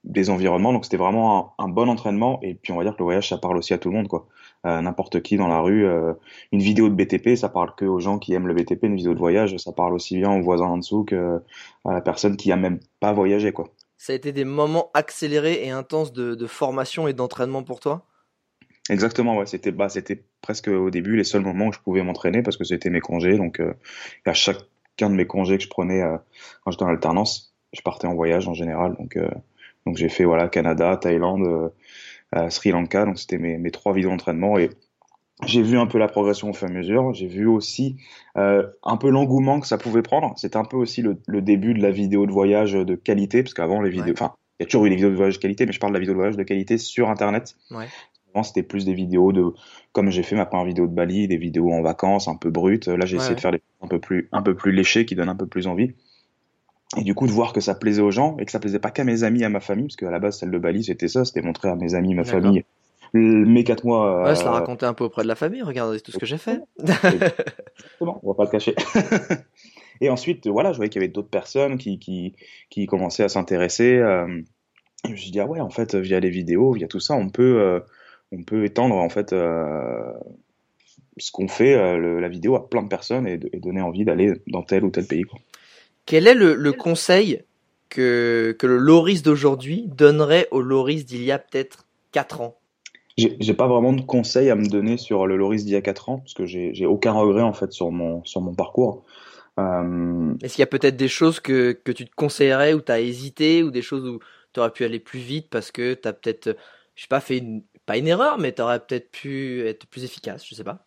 des 0.07 0.29
environnements. 0.29 0.73
Donc 0.73 0.85
c'était 0.85 0.97
vraiment 0.97 1.53
un, 1.57 1.67
bon 1.67 1.89
entraînement. 1.89 2.39
Et 2.41 2.55
puis 2.55 2.71
on 2.73 2.77
va 2.77 2.83
dire 2.83 2.93
que 2.93 2.99
le 2.99 3.05
voyage, 3.05 3.29
ça 3.29 3.37
parle 3.37 3.57
aussi 3.57 3.73
à 3.73 3.77
tout 3.77 3.89
le 3.89 3.95
monde, 3.95 4.07
quoi. 4.07 4.27
Euh, 4.65 4.81
n'importe 4.81 5.21
qui 5.21 5.37
dans 5.37 5.47
la 5.47 5.59
rue, 5.59 5.85
euh, 5.85 6.13
une 6.51 6.61
vidéo 6.61 6.89
de 6.89 6.95
BTP, 6.95 7.35
ça 7.35 7.47
parle 7.47 7.75
que 7.75 7.85
aux 7.85 7.99
gens 7.99 8.17
qui 8.17 8.33
aiment 8.33 8.47
le 8.47 8.53
BTP. 8.53 8.83
Une 8.83 8.95
vidéo 8.95 9.13
de 9.13 9.19
voyage, 9.19 9.55
ça 9.57 9.71
parle 9.71 9.93
aussi 9.93 10.17
bien 10.17 10.31
aux 10.31 10.41
voisins 10.41 10.65
en 10.65 10.77
dessous 10.77 11.03
que 11.03 11.39
à 11.85 11.93
la 11.93 12.01
personne 12.01 12.37
qui 12.37 12.51
a 12.51 12.55
même 12.55 12.79
pas 12.99 13.13
voyagé, 13.13 13.51
quoi. 13.51 13.69
Ça 13.97 14.13
a 14.13 14.15
été 14.15 14.31
des 14.31 14.45
moments 14.45 14.89
accélérés 14.93 15.65
et 15.65 15.69
intenses 15.69 16.11
de, 16.11 16.47
formation 16.47 17.07
et 17.07 17.13
d'entraînement 17.13 17.63
pour 17.63 17.79
toi? 17.79 18.05
Exactement, 18.89 19.37
ouais. 19.37 19.45
C'était 19.45 19.71
bah, 19.71 19.89
c'était 19.89 20.23
presque 20.41 20.67
au 20.67 20.89
début 20.89 21.15
les 21.15 21.23
seuls 21.23 21.41
moments 21.41 21.67
où 21.67 21.73
je 21.73 21.79
pouvais 21.79 22.03
m'entraîner 22.03 22.41
parce 22.41 22.57
que 22.57 22.63
c'était 22.63 22.89
mes 22.89 23.01
congés. 23.01 23.37
Donc 23.37 23.59
euh, 23.59 23.73
à 24.25 24.33
chacun 24.33 25.09
de 25.09 25.15
mes 25.15 25.27
congés 25.27 25.57
que 25.57 25.63
je 25.63 25.69
prenais 25.69 26.03
quand 26.63 26.71
j'étais 26.71 26.83
en 26.83 26.89
alternance, 26.89 27.53
je 27.73 27.81
partais 27.81 28.07
en 28.07 28.15
voyage 28.15 28.47
en 28.47 28.53
général. 28.53 28.95
Donc 28.97 29.17
donc 29.85 29.97
j'ai 29.97 30.09
fait 30.09 30.23
voilà 30.23 30.47
Canada, 30.47 30.97
Thaïlande, 30.97 31.71
Sri 32.49 32.71
Lanka. 32.71 33.05
Donc 33.05 33.19
c'était 33.19 33.37
mes, 33.37 33.57
mes 33.57 33.71
trois 33.71 33.93
vidéos 33.93 34.09
d'entraînement 34.09 34.57
et 34.57 34.69
j'ai 35.45 35.61
vu 35.61 35.77
un 35.77 35.85
peu 35.85 35.97
la 35.97 36.07
progression 36.07 36.49
au 36.49 36.53
fur 36.53 36.67
et 36.67 36.71
à 36.71 36.73
mesure. 36.73 37.13
J'ai 37.13 37.27
vu 37.27 37.45
aussi 37.45 37.97
euh, 38.37 38.65
un 38.83 38.97
peu 38.97 39.09
l'engouement 39.09 39.59
que 39.59 39.67
ça 39.67 39.77
pouvait 39.77 40.01
prendre. 40.01 40.33
C'était 40.37 40.57
un 40.57 40.65
peu 40.65 40.77
aussi 40.77 41.01
le, 41.01 41.17
le, 41.27 41.41
début 41.41 41.73
de 41.73 41.81
la 41.81 41.91
vidéo 41.91 42.25
de 42.25 42.31
voyage 42.31 42.73
de 42.73 42.95
qualité, 42.95 43.43
parce 43.43 43.53
qu'avant 43.53 43.81
les 43.81 43.91
vidéos, 43.91 44.13
enfin, 44.13 44.33
il 44.59 44.63
y 44.63 44.65
a 44.65 44.65
toujours 44.65 44.85
eu 44.85 44.89
des 44.89 44.95
vidéos 44.95 45.11
de 45.11 45.15
voyage 45.15 45.35
de 45.35 45.41
qualité, 45.41 45.65
mais 45.65 45.73
je 45.73 45.79
parle 45.79 45.93
de 45.93 45.97
la 45.97 45.99
vidéo 45.99 46.13
de 46.13 46.17
voyage 46.17 46.37
de 46.37 46.43
qualité 46.43 46.77
sur 46.79 47.09
Internet. 47.09 47.55
Ouais. 47.69 47.85
Avant, 48.33 48.43
c'était 48.43 48.63
plus 48.63 48.83
des 48.83 48.93
vidéos 48.93 49.31
de, 49.31 49.53
comme 49.91 50.09
j'ai 50.09 50.23
fait 50.23 50.35
ma 50.35 50.45
première 50.45 50.65
vidéo 50.65 50.87
de 50.87 50.93
Bali, 50.93 51.27
des 51.27 51.37
vidéos 51.37 51.71
en 51.71 51.81
vacances, 51.81 52.27
un 52.27 52.35
peu 52.35 52.49
brutes. 52.49 52.87
Là, 52.87 53.05
j'ai 53.05 53.17
essayé 53.17 53.35
de 53.35 53.39
faire 53.39 53.51
des 53.51 53.61
un 53.81 53.87
peu 53.87 53.99
plus, 53.99 54.27
un 54.31 54.41
peu 54.41 54.55
plus 54.55 54.71
léchées, 54.71 55.05
qui 55.05 55.13
donnent 55.13 55.29
un 55.29 55.35
peu 55.35 55.45
plus 55.45 55.67
envie. 55.67 55.93
Et 56.95 57.03
du 57.03 57.13
coup, 57.13 57.27
de 57.27 57.31
voir 57.31 57.51
que 57.51 57.59
ça 57.59 57.75
plaisait 57.75 58.01
aux 58.01 58.11
gens 58.11 58.37
et 58.39 58.45
que 58.45 58.51
ça 58.51 58.59
plaisait 58.59 58.79
pas 58.79 58.91
qu'à 58.91 59.03
mes 59.03 59.23
amis, 59.23 59.43
à 59.43 59.49
ma 59.49 59.59
famille, 59.59 59.87
parce 59.87 59.97
qu'à 59.97 60.09
la 60.09 60.19
base, 60.19 60.39
celle 60.39 60.51
de 60.51 60.57
Bali, 60.57 60.85
c'était 60.85 61.09
ça, 61.09 61.25
c'était 61.25 61.41
montrer 61.41 61.69
à 61.69 61.75
mes 61.75 61.95
amis, 61.95 62.15
ma 62.15 62.23
famille, 62.23 62.63
mes 63.13 63.63
quatre 63.65 63.83
mois. 63.83 64.23
Ouais, 64.23 64.35
se 64.35 64.43
la 64.43 64.51
euh, 64.51 64.53
raconter 64.53 64.85
un 64.85 64.93
peu 64.93 65.03
auprès 65.03 65.23
de 65.23 65.27
la 65.27 65.35
famille, 65.35 65.61
regardez 65.61 65.99
tout 65.99 66.11
ce 66.11 66.17
que 66.17 66.25
j'ai 66.25 66.37
fait. 66.37 66.61
Bon, 67.99 68.19
on 68.23 68.29
va 68.29 68.35
pas 68.35 68.45
le 68.45 68.49
cacher. 68.49 68.73
et 70.01 70.09
ensuite, 70.09 70.47
voilà, 70.47 70.71
je 70.71 70.77
voyais 70.77 70.89
qu'il 70.89 71.01
y 71.01 71.03
avait 71.03 71.11
d'autres 71.11 71.29
personnes 71.29 71.77
qui, 71.77 71.99
qui, 71.99 72.35
qui 72.69 72.85
commençaient 72.85 73.23
à 73.23 73.29
s'intéresser. 73.29 73.97
Euh, 73.97 74.41
je 75.03 75.11
me 75.11 75.15
suis 75.17 75.31
dit, 75.31 75.41
ah 75.41 75.45
ouais, 75.45 75.59
en 75.59 75.69
fait, 75.69 75.95
via 75.95 76.21
les 76.21 76.29
vidéos, 76.29 76.71
via 76.71 76.87
tout 76.87 77.01
ça, 77.01 77.15
on 77.15 77.29
peut, 77.29 77.59
euh, 77.59 77.81
on 78.31 78.43
peut 78.43 78.63
étendre, 78.63 78.95
en 78.95 79.09
fait, 79.09 79.31
ce 79.31 81.31
qu'on 81.33 81.49
fait, 81.49 81.97
la 81.97 82.29
vidéo 82.29 82.55
à 82.55 82.69
plein 82.69 82.83
de 82.83 82.87
personnes 82.87 83.27
et, 83.27 83.39
et 83.51 83.59
donner 83.59 83.81
envie 83.81 84.05
d'aller 84.05 84.35
dans 84.47 84.63
tel 84.63 84.85
ou 84.85 84.89
tel 84.89 85.05
pays. 85.05 85.23
Quoi. 85.23 85.39
Quel 86.07 86.25
est 86.25 86.33
le, 86.33 86.71
conseil 86.71 87.43
que, 87.89 88.55
que 88.57 88.65
le 88.65 88.77
Loris 88.77 89.21
d'aujourd'hui 89.23 89.83
donnerait 89.87 90.47
au 90.51 90.61
Loris 90.61 91.05
d'il 91.05 91.21
y 91.21 91.33
a 91.33 91.37
peut-être 91.37 91.85
4 92.13 92.41
ans? 92.41 92.57
J'ai 93.17 93.53
pas 93.53 93.67
vraiment 93.67 93.91
de 93.93 94.01
conseils 94.01 94.49
à 94.49 94.55
me 94.55 94.67
donner 94.67 94.97
sur 94.97 95.27
le 95.27 95.35
Loris 95.35 95.65
d'il 95.65 95.73
y 95.73 95.75
a 95.75 95.81
4 95.81 96.09
ans, 96.09 96.19
parce 96.19 96.33
que 96.33 96.45
j'ai 96.45 96.85
aucun 96.85 97.11
regret 97.11 97.41
en 97.41 97.51
fait 97.51 97.73
sur 97.73 97.91
mon, 97.91 98.23
sur 98.23 98.39
mon 98.39 98.55
parcours. 98.55 99.03
Euh... 99.59 100.33
Est-ce 100.41 100.55
qu'il 100.55 100.61
y 100.61 100.63
a 100.63 100.67
peut-être 100.67 100.95
des 100.95 101.09
choses 101.09 101.41
que, 101.41 101.73
que 101.73 101.91
tu 101.91 102.05
te 102.05 102.15
conseillerais 102.15 102.73
ou 102.73 102.79
tu 102.79 102.91
as 102.91 103.01
hésité, 103.01 103.61
ou 103.63 103.69
des 103.69 103.81
choses 103.81 104.07
où 104.07 104.19
tu 104.53 104.61
aurais 104.61 104.71
pu 104.71 104.85
aller 104.85 104.99
plus 104.99 105.19
vite 105.19 105.49
parce 105.49 105.71
que 105.71 105.93
tu 105.93 106.07
as 106.07 106.13
peut-être, 106.13 106.55
je 106.95 107.01
sais 107.01 107.07
pas, 107.09 107.19
fait 107.19 107.39
une, 107.39 107.63
pas 107.85 107.97
une 107.97 108.07
erreur, 108.07 108.37
mais 108.37 108.53
tu 108.53 108.61
aurais 108.61 108.79
peut-être 108.79 109.11
pu 109.11 109.67
être 109.67 109.87
plus 109.87 110.05
efficace, 110.05 110.45
je 110.47 110.55
sais 110.55 110.63
pas? 110.63 110.86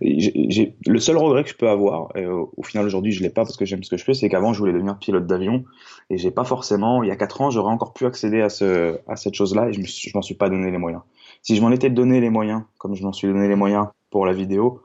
Le 0.00 0.98
seul 0.98 1.16
regret 1.16 1.44
que 1.44 1.50
je 1.50 1.56
peux 1.56 1.68
avoir, 1.68 2.08
et 2.16 2.26
au, 2.26 2.62
final 2.62 2.86
aujourd'hui 2.86 3.12
je 3.12 3.22
l'ai 3.22 3.30
pas 3.30 3.42
parce 3.42 3.56
que 3.56 3.64
j'aime 3.64 3.82
ce 3.82 3.90
que 3.90 3.96
je 3.96 4.04
fais, 4.04 4.14
c'est 4.14 4.28
qu'avant 4.28 4.52
je 4.52 4.58
voulais 4.58 4.72
devenir 4.72 4.98
pilote 4.98 5.26
d'avion 5.26 5.64
et 6.10 6.18
j'ai 6.18 6.30
pas 6.30 6.44
forcément, 6.44 7.02
il 7.02 7.08
y 7.08 7.12
a 7.12 7.16
quatre 7.16 7.40
ans, 7.40 7.50
j'aurais 7.50 7.72
encore 7.72 7.92
pu 7.92 8.06
accéder 8.06 8.40
à 8.40 8.48
ce 8.48 8.98
à 9.08 9.16
cette 9.16 9.34
chose-là 9.34 9.68
et 9.68 9.72
je, 9.72 9.82
je 9.82 10.10
m'en 10.14 10.22
suis 10.22 10.34
pas 10.34 10.48
donné 10.48 10.70
les 10.70 10.78
moyens. 10.78 11.02
Si 11.42 11.56
je 11.56 11.62
m'en 11.62 11.70
étais 11.70 11.90
donné 11.90 12.20
les 12.20 12.30
moyens, 12.30 12.62
comme 12.78 12.94
je 12.94 13.02
m'en 13.02 13.12
suis 13.12 13.28
donné 13.28 13.48
les 13.48 13.56
moyens 13.56 13.86
pour 14.10 14.26
la 14.26 14.32
vidéo, 14.32 14.82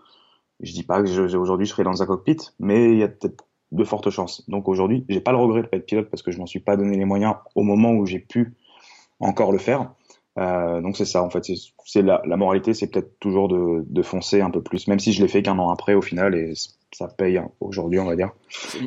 je 0.60 0.74
dis 0.74 0.84
pas 0.84 1.04
que 1.04 1.36
aujourd'hui 1.38 1.66
je 1.66 1.72
serais 1.72 1.84
dans 1.84 2.02
un 2.02 2.06
cockpit, 2.06 2.38
mais 2.60 2.92
il 2.92 2.98
y 2.98 3.04
a 3.04 3.08
peut-être 3.08 3.46
de 3.72 3.84
fortes 3.84 4.10
chances. 4.10 4.48
Donc 4.50 4.68
aujourd'hui, 4.68 5.06
j'ai 5.10 5.20
pas 5.20 5.32
le 5.32 5.38
regret 5.38 5.62
de 5.62 5.68
pas 5.68 5.78
être 5.78 5.86
pilote 5.86 6.10
parce 6.10 6.24
que 6.24 6.32
je 6.32 6.40
m'en 6.40 6.46
suis 6.46 6.60
pas 6.60 6.78
donné 6.78 6.98
les 6.98 7.06
moyens 7.06 7.36
au 7.56 7.64
moment 7.64 7.92
où 7.92 8.06
j'ai 8.06 8.20
pu 8.20 8.56
encore 9.20 9.52
le 9.52 9.58
faire. 9.58 9.92
Euh, 10.38 10.82
donc 10.82 10.98
c'est 10.98 11.06
ça 11.06 11.24
en 11.24 11.30
fait, 11.30 11.44
c'est 11.86 12.02
la, 12.04 12.22
la, 12.26 12.38
moralité, 12.38 12.76
c'est 12.76 12.88
peut-être 12.88 13.20
toujours 13.20 13.48
de, 13.48 13.84
de, 13.88 14.02
foncer 14.04 14.42
un 14.42 14.52
peu 14.52 14.62
plus, 14.62 14.88
même 14.88 15.00
si 15.00 15.12
je 15.12 15.22
l'ai 15.22 15.28
fait 15.28 15.42
qu'un 15.42 15.58
an 15.58 15.72
après 15.72 15.96
au 15.96 16.02
final 16.02 16.36
et 16.36 16.54
ça 16.92 17.08
paye 17.08 17.38
hein, 17.38 17.50
aujourd'hui 17.60 18.00
on 18.00 18.06
va 18.06 18.16
dire. 18.16 18.30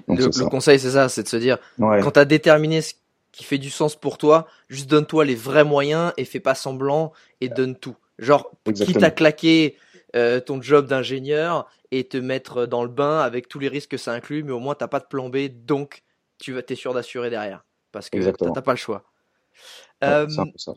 Donc, 0.07 0.21
le, 0.21 0.49
conseil 0.49 0.79
c'est 0.79 0.91
ça, 0.91 1.09
c'est 1.09 1.25
de 1.25 1.29
se 1.29 1.37
dire 1.37 1.59
quand 1.79 2.13
tu 2.13 2.21
as 2.21 2.25
déterminé 2.25 2.83
ce 2.83 2.95
qui 3.33 3.43
fait 3.43 3.59
du 3.59 3.71
sens 3.71 3.97
pour 3.97 4.17
toi, 4.17 4.47
juste 4.69 4.89
donne-toi 4.89 5.25
les 5.25 5.35
vrais 5.35 5.65
moyens 5.65 6.13
et 6.17 6.25
fais 6.25 6.41
pas 6.41 6.55
semblant 6.55 7.13
et 7.41 7.49
donne 7.49 7.75
tout. 7.75 7.97
Genre 8.21 8.49
quitte 8.73 9.03
à 9.03 9.11
claquer 9.11 9.77
euh, 10.15 10.39
ton 10.39 10.63
job 10.63 10.87
d'ingénieur 10.87 11.69
et 11.91 12.05
te 12.05 12.17
mettre 12.17 12.67
dans 12.67 12.85
le 12.85 12.91
bain 12.91 13.19
avec 13.21 13.49
tous 13.49 13.59
les 13.59 13.69
risques 13.69 13.91
que 13.91 13.97
ça 13.97 14.13
inclut, 14.13 14.45
mais 14.45 14.53
au 14.53 14.61
moins 14.61 14.77
t'as 14.77 14.89
pas 14.89 15.01
de 15.01 15.07
plan 15.07 15.29
B, 15.29 15.49
donc 15.49 16.05
tu 16.39 16.53
vas 16.53 16.63
t'es 16.63 16.77
sûr 16.77 16.95
d'assurer 16.95 17.29
derrière. 17.29 17.65
Parce 17.91 18.09
que 18.09 18.19
t'as 18.53 18.63
pas 18.63 18.73
le 18.73 18.79
choix. 18.79 19.03
Euh, 20.05 20.29
ça 20.57 20.75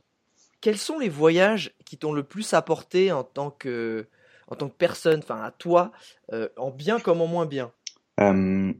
quels 0.64 0.78
sont 0.78 0.98
les 0.98 1.10
voyages 1.10 1.76
qui 1.86 1.98
t'ont 1.98 2.14
le 2.14 2.24
plus 2.24 2.54
apporté 2.54 3.12
en 3.12 3.26
tant 3.26 3.52
que, 3.52 4.08
en 4.48 4.56
tant 4.56 4.70
que 4.70 4.76
personne, 4.76 5.20
enfin 5.20 5.42
à 5.44 5.52
toi, 5.52 5.92
euh, 6.32 6.48
en 6.56 6.72
bien 6.72 7.02
comme 7.02 7.20
en 7.20 7.28
moins 7.28 7.46
bien? 7.46 7.74
Euh, 8.22 8.72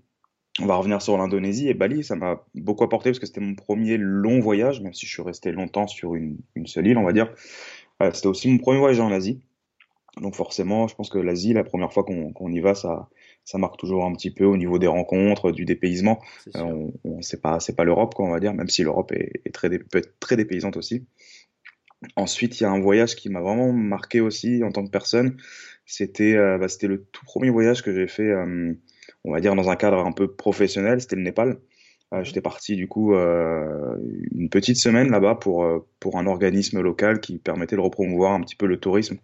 On 0.62 0.66
va 0.66 0.76
revenir 0.78 1.02
sur 1.02 1.18
l'Indonésie 1.18 1.68
et 1.68 1.74
Bali, 1.74 2.02
ça 2.02 2.16
m'a 2.16 2.46
beaucoup 2.56 2.86
apporté 2.86 3.10
parce 3.10 3.20
que 3.20 3.26
c'était 3.26 3.42
mon 3.42 3.56
premier 3.56 3.98
long 3.98 4.40
voyage, 4.40 4.80
même 4.80 4.94
si 4.94 5.06
je 5.06 5.12
suis 5.12 5.22
resté 5.22 5.52
longtemps 5.52 5.88
sur 5.88 6.16
une, 6.16 6.38
seule 6.66 6.88
île, 6.88 6.98
on 6.98 7.04
va 7.04 7.12
dire. 7.12 7.30
Euh, 8.02 8.12
c'était 8.14 8.28
aussi 8.28 8.50
mon 8.50 8.60
premier 8.60 8.80
voyage 8.80 9.02
en 9.02 9.12
Asie. 9.12 9.42
Donc 10.22 10.36
forcément, 10.36 10.88
je 10.88 10.96
pense 10.96 11.10
que 11.10 11.18
l'Asie, 11.18 11.52
la 11.52 11.66
première 11.66 11.92
fois 11.92 12.06
qu'on 12.06 12.52
y 12.52 12.60
va, 12.62 12.76
ça, 12.76 13.10
ça 13.44 13.58
marque 13.58 13.78
toujours 13.78 14.06
un 14.06 14.14
petit 14.14 14.32
peu 14.32 14.46
au 14.46 14.56
niveau 14.56 14.80
des 14.80 14.88
rencontres, 14.88 15.52
du 15.52 15.66
dépaysement. 15.66 16.22
on, 16.56 16.94
on 17.04 17.22
c'est 17.22 17.42
pas, 17.42 17.60
c'est 17.60 17.76
pas 17.76 17.84
l'Europe, 17.84 18.14
quoi, 18.14 18.26
on 18.26 18.32
va 18.32 18.40
dire, 18.40 18.54
même 18.54 18.70
si 18.70 18.84
l'Europe 18.84 19.12
est, 19.12 19.42
est, 19.44 19.52
très, 19.52 19.70
peut 19.70 19.98
être 19.98 20.18
très 20.22 20.38
dépaysante 20.38 20.78
aussi. 20.78 21.04
Ensuite, 22.16 22.60
il 22.60 22.64
y 22.64 22.66
a 22.66 22.72
un 22.72 22.80
voyage 22.80 23.16
qui 23.16 23.30
m'a 23.30 23.42
vraiment 23.42 23.72
marqué 23.72 24.22
aussi 24.22 24.64
en 24.64 24.72
tant 24.72 24.84
que 24.84 24.90
personne. 24.90 25.38
C'était 25.86 26.36
euh, 26.36 26.58
bah, 26.58 26.68
c'était 26.68 26.88
le 26.88 27.04
tout 27.04 27.26
premier 27.26 27.50
voyage 27.50 27.84
que 27.84 27.94
j'ai 27.94 28.08
fait, 28.08 28.30
euh, 28.30 28.74
on 29.24 29.32
va 29.32 29.42
dire 29.42 29.56
dans 29.56 29.70
un 29.70 29.76
cadre 29.76 30.06
un 30.06 30.12
peu 30.12 30.34
professionnel. 30.34 31.02
C'était 31.02 31.16
le 31.16 31.24
Népal. 31.24 31.60
Euh, 32.14 32.24
j'étais 32.24 32.42
parti 32.42 32.76
du 32.76 32.88
coup 32.88 33.14
une 33.16 34.50
petite 34.50 34.78
semaine 34.78 35.12
là-bas 35.12 35.36
pour 35.36 35.66
pour 36.00 36.18
un 36.18 36.28
organisme 36.28 36.82
local 36.82 37.20
qui 37.20 37.38
permettait 37.40 37.76
de 37.76 37.82
repromouvoir 37.82 38.34
un 38.34 38.42
petit 38.42 38.56
peu 38.56 38.68
le 38.68 38.80
tourisme 38.80 39.18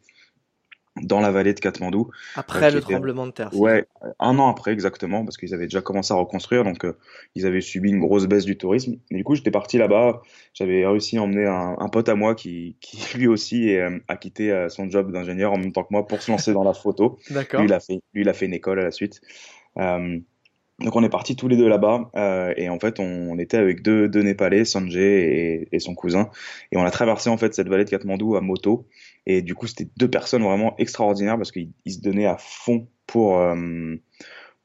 dans 1.02 1.22
la 1.22 1.32
vallée 1.32 1.54
de 1.54 1.60
Katmandou. 1.60 2.10
Après 2.36 2.72
le 2.72 2.82
tremblement 2.82 3.26
de 3.26 3.32
terre. 3.32 3.50
Ouais, 3.54 3.86
un 4.20 4.38
an 4.40 4.50
après 4.50 4.72
exactement, 4.72 5.24
parce 5.24 5.38
qu'ils 5.38 5.54
avaient 5.54 5.66
déjà 5.66 5.82
commencé 5.82 6.14
à 6.14 6.18
reconstruire, 6.18 6.64
donc 6.64 6.86
ils 7.36 7.46
avaient 7.46 7.62
subi 7.62 7.90
une 7.90 8.00
grosse 8.00 8.26
baisse 8.28 8.46
du 8.46 8.58
tourisme. 8.58 8.98
Et 9.12 9.16
du 9.16 9.24
coup, 9.24 9.36
j'étais 9.36 9.52
parti 9.52 9.78
là-bas, 9.78 10.22
j'avais 10.54 10.86
réussi 10.86 11.18
à 11.18 11.24
emmener 11.24 11.46
un, 11.46 11.76
un, 11.80 11.90
pote 11.90 12.10
à 12.10 12.16
moi 12.16 12.36
qui, 12.36 12.76
qui 12.82 13.18
lui 13.18 13.28
aussi 13.28 13.76
a 14.08 14.18
quitté 14.18 14.68
son 14.70 14.90
job 14.90 15.12
d'ingénieur 15.12 15.54
en 15.54 15.58
même 15.58 15.72
temps 15.72 15.84
que 15.84 15.92
moi 15.92 16.06
pour 16.06 16.22
se 16.22 16.32
lancer 16.32 16.54
dans 16.54 16.64
la 16.64 16.74
photo. 16.74 17.18
D'accord. 17.30 17.62
Lui, 17.62 17.70
il 17.70 17.74
a 17.74 17.80
fait, 17.80 18.02
lui, 18.14 18.22
il 18.22 18.30
a 18.30 18.34
fait 18.34 18.46
une 18.46 18.54
école 18.54 18.80
à 18.80 18.84
la 18.84 18.92
suite. 18.92 19.22
Euh, 20.80 20.86
donc 20.86 20.96
on 20.96 21.04
est 21.04 21.10
partis 21.10 21.36
tous 21.36 21.48
les 21.48 21.58
deux 21.58 21.68
là-bas 21.68 22.10
euh, 22.16 22.54
et 22.58 22.70
en 22.70 22.80
fait 22.80 23.00
on, 23.00 23.38
était 23.38 23.58
avec 23.58 23.82
deux, 23.82 24.08
deux 24.08 24.22
Népalais, 24.22 24.66
Sanjay 24.66 25.68
et, 25.72 25.80
son 25.80 25.96
cousin 25.96 26.30
et 26.72 26.78
on 26.78 26.84
a 26.84 26.92
traversé 26.92 27.30
en 27.30 27.38
fait 27.38 27.54
cette 27.54 27.70
vallée 27.70 27.86
de 27.86 27.90
Katmandou 27.90 28.36
à 28.36 28.42
moto. 28.42 28.88
Et 29.26 29.42
du 29.42 29.56
coup 29.56 29.68
c'était 29.68 29.90
deux 29.98 30.10
personnes 30.10 30.44
vraiment 30.44 30.76
extraordinaires 30.78 31.38
parce 31.38 31.52
qu'ils 31.52 31.72
se 31.88 32.00
donnaient 32.00 32.26
à 32.26 32.38
fond 32.38 32.88
pour 33.08 33.40
euh, 33.40 33.96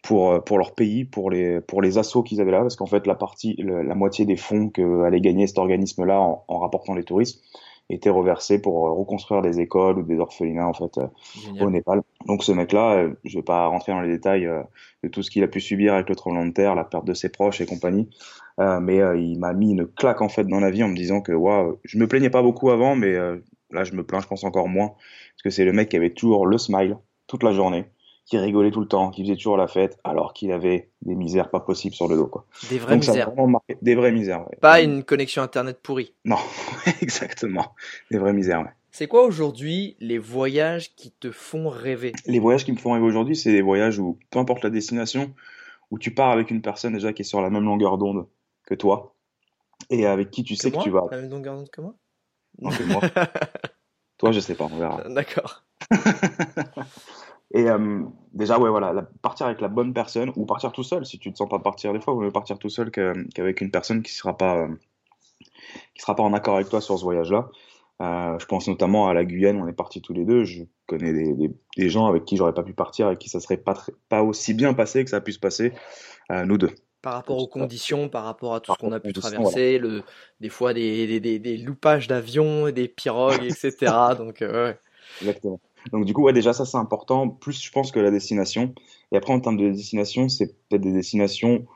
pour 0.03 0.43
pour 0.45 0.59
leur 0.59 0.75
pays, 0.75 1.05
pour 1.05 1.31
les 1.31 1.61
pour 1.61 1.83
les 1.83 1.99
assauts 1.99 2.23
qu'ils 2.23 2.41
avaient 2.41 2.53
là 2.53 2.61
parce 2.61 2.77
qu'en 2.77 2.87
fait 2.87 3.07
la 3.07 3.15
partie 3.15 3.57
la 3.59 3.95
moitié 3.95 4.27
des 4.27 4.37
fonds 4.37 4.69
que 4.69 5.03
allait 5.05 5.21
gagner 5.21 5.47
cet 5.47 5.59
organisme-là 5.59 6.21
en, 6.21 6.45
en 6.49 6.59
rapportant 6.59 6.95
les 6.95 7.05
touristes 7.05 7.43
était 7.91 8.11
reversé 8.11 8.61
pour 8.61 8.87
euh, 8.87 8.93
reconstruire 8.93 9.43
des 9.43 9.61
écoles 9.61 9.99
ou 9.99 10.03
des 10.03 10.19
orphelinats 10.19 10.67
en 10.67 10.73
fait 10.73 10.99
euh, 10.99 11.07
au 11.61 11.71
Népal. 11.71 12.03
Donc 12.27 12.43
ce 12.43 12.53
mec-là, 12.53 12.95
euh, 12.95 13.15
je 13.25 13.39
vais 13.39 13.43
pas 13.43 13.67
rentrer 13.67 13.93
dans 13.93 14.01
les 14.01 14.11
détails 14.11 14.49
de 15.03 15.09
tout 15.09 15.23
ce 15.23 15.31
qu'il 15.31 15.43
a 15.43 15.49
pu 15.49 15.61
subir 15.61 15.95
avec 15.95 16.09
le 16.09 16.17
tremblement 16.17 16.47
de 16.47 16.53
terre, 16.53 16.75
la 16.75 16.85
perte 16.85 17.05
de 17.05 17.15
ses 17.15 17.29
proches 17.29 17.61
et 17.61 17.67
compagnie, 17.67 18.09
mais 18.59 19.01
il 19.21 19.39
m'a 19.39 19.53
mis 19.53 19.73
une 19.73 19.87
claque 19.87 20.23
en 20.23 20.29
fait 20.29 20.45
dans 20.45 20.61
la 20.61 20.71
vie 20.71 20.83
en 20.83 20.89
me 20.89 20.97
disant 20.97 21.21
que 21.21 21.33
waouh, 21.33 21.79
je 21.85 21.99
me 21.99 22.07
plaignais 22.07 22.31
pas 22.31 22.43
beaucoup 22.43 22.71
avant, 22.71 22.97
mais 22.97 23.13
là 23.71 23.85
je 23.85 23.93
me 23.93 24.05
plains, 24.05 24.21
je 24.21 24.27
pense 24.27 24.45
encore 24.45 24.69
moins 24.69 24.89
parce 24.89 25.43
que 25.45 25.51
c'est 25.51 25.65
le 25.65 25.73
mec 25.73 25.91
qui 25.91 25.97
avait 25.97 26.15
toujours 26.15 26.47
le 26.47 26.57
smile 26.57 26.97
toute 27.27 27.43
la 27.43 27.53
journée 27.53 27.85
qui 28.27 28.39
rigolait 28.39 28.71
tout 28.71 28.81
le 28.81 28.89
temps, 28.89 29.11
qui 29.11 29.23
faisait 29.23 29.37
toujours 29.37 29.57
la 29.57 29.67
fête, 29.67 29.99
alors 30.03 30.33
qu'il 30.33 30.51
avait 30.51 30.91
des 31.03 31.15
misères 31.15 31.51
pas 31.51 31.61
possibles 31.61 31.95
sur 31.95 32.09
le 32.09 32.17
dos. 32.17 32.27
Quoi. 32.27 32.47
Des 32.71 32.79
vraies 32.79 32.97
misères. 32.97 33.33
Des 33.83 33.95
vraies 33.95 34.13
misères. 34.13 34.47
Pas 34.61 34.81
une 34.81 35.05
connexion 35.05 35.43
internet 35.43 35.79
pourrie. 35.83 36.15
Non, 36.25 36.39
exactement. 37.03 37.75
Des 38.11 38.19
vraies 38.19 38.33
misères. 38.33 38.61
Ouais. 38.61 38.73
C'est 38.91 39.09
quoi 39.09 39.25
aujourd'hui 39.25 39.97
les 40.01 40.19
voyages 40.19 40.95
qui 40.95 41.11
te 41.11 41.31
font 41.31 41.69
rêver? 41.69 42.13
Les 42.27 42.39
voyages 42.39 42.65
qui 42.65 42.73
me 42.73 42.77
font 42.77 42.93
rêver 42.93 43.05
aujourd'hui, 43.05 43.37
c'est 43.37 43.53
des 43.53 43.61
voyages 43.61 43.99
où, 43.99 44.19
peu 44.31 44.39
importe 44.39 44.63
la 44.63 44.71
destination, 44.71 45.35
où 45.91 45.99
tu 45.99 46.15
pars 46.15 46.31
avec 46.31 46.51
une 46.51 46.63
personne 46.63 46.95
déjà 46.95 47.13
qui 47.13 47.23
est 47.23 47.25
sur 47.25 47.43
la 47.43 47.51
même 47.51 47.65
longueur 47.65 47.99
d'onde 47.99 48.27
que 48.67 48.75
toi, 48.75 49.15
et 49.91 50.07
avec 50.07 50.31
qui 50.31 50.45
tu 50.45 50.57
sais 50.57 50.71
que 50.71 50.81
tu 50.83 50.91
vas. 50.91 51.07
La 51.11 51.21
même 51.21 51.31
longueur 51.31 51.57
d'onde 51.57 51.71
que 51.71 51.81
moi? 51.81 51.95
Non, 52.61 52.71
que 52.71 52.85
moi. 52.85 53.01
toi, 54.19 54.33
je 54.33 54.41
sais 54.41 54.55
pas, 54.55 54.69
on 54.71 54.79
verra. 54.79 55.03
D'accord. 55.09 55.65
Et 57.53 57.69
euh, 57.69 58.03
déjà, 58.33 58.59
ouais, 58.59 58.71
voilà, 58.71 59.07
partir 59.23 59.47
avec 59.47 59.61
la 59.61 59.69
bonne 59.69 59.93
personne 59.93 60.33
ou 60.37 60.47
partir 60.47 60.73
tout 60.73 60.83
seul. 60.83 61.05
Si 61.07 61.19
tu 61.19 61.33
te 61.33 61.37
sens 61.37 61.49
pas 61.49 61.59
partir 61.59 61.93
des 61.93 62.01
fois, 62.01 62.15
vaut 62.15 62.21
mieux 62.21 62.33
partir 62.33 62.59
tout 62.59 62.71
seul 62.71 62.91
qu'avec 62.91 63.61
une 63.61 63.71
personne 63.71 64.03
qui 64.03 64.13
sera 64.13 64.37
pas 64.37 64.57
euh, 64.57 64.69
qui 65.95 66.03
sera 66.03 66.15
pas 66.17 66.23
en 66.23 66.33
accord 66.33 66.57
avec 66.57 66.69
toi 66.69 66.81
sur 66.81 66.99
ce 66.99 67.05
voyage-là. 67.05 67.49
Euh, 68.03 68.39
je 68.41 68.47
pense 68.47 68.67
notamment 68.67 69.09
à 69.09 69.15
la 69.15 69.25
Guyane, 69.25 69.61
on 69.61 69.69
est 69.69 69.73
partis 69.73 70.03
tous 70.03 70.13
les 70.13 70.25
deux. 70.25 70.45
Je 70.45 70.65
connais 70.87 71.13
des, 71.13 71.51
des, 71.77 71.89
gens 71.89 72.07
avec 72.07 72.25
qui 72.25 72.37
j'aurais 72.37 72.55
pas 72.55 72.65
pu 72.65 72.73
partir 72.73 73.11
et 73.11 73.17
qui 73.17 73.29
ça 73.29 73.39
serait 73.39 73.57
pas, 73.57 73.81
pas 74.09 74.23
aussi 74.23 74.53
bien 74.53 74.75
passé 74.75 75.05
que 75.05 75.11
ça 75.11 75.19
a 75.19 75.21
pu 75.21 75.33
se 75.33 75.39
passer, 75.39 75.73
euh, 76.33 76.45
nous 76.45 76.59
deux. 76.59 76.73
Par 77.03 77.15
rapport 77.15 77.39
aux 77.39 77.47
conditions, 77.47 78.09
par 78.09 78.25
rapport 78.25 78.55
à 78.55 78.61
tout 78.61 78.73
ce 78.73 78.79
qu'on 78.79 78.91
a 78.91 78.99
pu 78.99 79.13
traverser, 79.13 79.79
le, 79.79 80.03
des 80.41 80.49
fois 80.49 80.75
des, 80.75 81.21
des, 81.21 81.39
des 81.39 81.57
loupages 81.59 82.09
d'avions, 82.09 82.71
des 82.71 82.89
pirogues, 82.89 83.45
etc. 83.45 83.93
Donc, 84.19 84.39
ouais. 84.41 84.79
Exactement. 85.21 85.61
Donc 85.93 86.05
du 86.05 86.15
coup, 86.15 86.23
ouais, 86.23 86.33
déjà 86.33 86.53
ça 86.53 86.65
c'est 86.65 86.77
important, 86.77 87.29
plus 87.29 87.63
je 87.63 87.71
pense 87.71 87.93
que 87.93 88.01
la 88.01 88.11
destination. 88.11 88.75
Et 89.13 89.17
après 89.17 89.33
en 89.33 89.41
termes 89.41 89.57
de 89.57 89.71
destination, 89.71 90.29
c'est 90.29 90.55
peut-être 90.69 90.83
des 90.83 90.93
destinations 90.93 91.67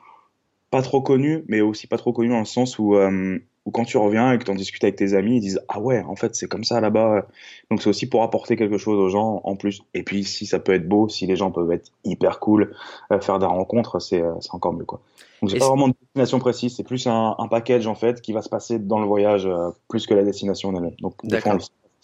pas 0.71 0.81
trop 0.81 1.01
connues, 1.01 1.43
mais 1.47 1.61
aussi 1.61 1.87
pas 1.87 1.97
trop 1.97 2.13
connues 2.13 2.29
dans 2.29 2.39
le 2.39 2.45
sens 2.45 2.77
où, 2.77 2.95
euh, 2.95 3.39
où 3.65 3.71
quand 3.71 3.85
tu 3.85 3.97
reviens 3.97 4.33
et 4.33 4.37
que 4.37 4.43
tu 4.43 4.51
en 4.51 4.55
discutes 4.55 4.83
avec 4.83 4.95
tes 4.95 5.13
amis, 5.13 5.37
ils 5.37 5.41
disent 5.41 5.59
ah 5.67 5.79
ouais, 5.79 6.01
en 6.03 6.15
fait 6.15 6.35
c'est 6.35 6.47
comme 6.47 6.63
ça 6.63 6.79
là-bas. 6.79 7.25
Donc 7.71 7.81
c'est 7.81 7.89
aussi 7.89 8.07
pour 8.07 8.23
apporter 8.23 8.55
quelque 8.55 8.77
chose 8.77 8.99
aux 8.99 9.09
gens 9.09 9.41
en 9.43 9.55
plus. 9.55 9.81
Et 9.93 10.03
puis 10.03 10.23
si 10.23 10.45
ça 10.45 10.59
peut 10.59 10.73
être 10.73 10.87
beau, 10.87 11.09
si 11.09 11.25
les 11.25 11.35
gens 11.35 11.51
peuvent 11.51 11.71
être 11.71 11.91
hyper 12.03 12.39
cool, 12.39 12.75
euh, 13.11 13.19
faire 13.19 13.39
des 13.39 13.45
rencontres, 13.45 13.99
c'est 13.99 14.21
euh, 14.21 14.33
c'est 14.41 14.53
encore 14.53 14.73
mieux 14.73 14.85
quoi. 14.85 15.01
Donc 15.41 15.51
j'ai 15.51 15.57
pas 15.57 15.69
vraiment 15.69 15.87
de 15.87 15.95
destination 16.01 16.39
précise, 16.39 16.75
c'est 16.75 16.83
plus 16.83 17.07
un, 17.07 17.35
un, 17.37 17.47
package 17.47 17.87
en 17.87 17.95
fait 17.95 18.21
qui 18.21 18.33
va 18.33 18.41
se 18.41 18.49
passer 18.49 18.77
dans 18.77 18.99
le 18.99 19.05
voyage 19.05 19.47
plus 19.87 20.05
que 20.05 20.13
la 20.13 20.23
destination 20.23 20.75
elle-même. 20.75 20.95
Donc 20.99 21.15
des 21.23 21.39
fois 21.39 21.57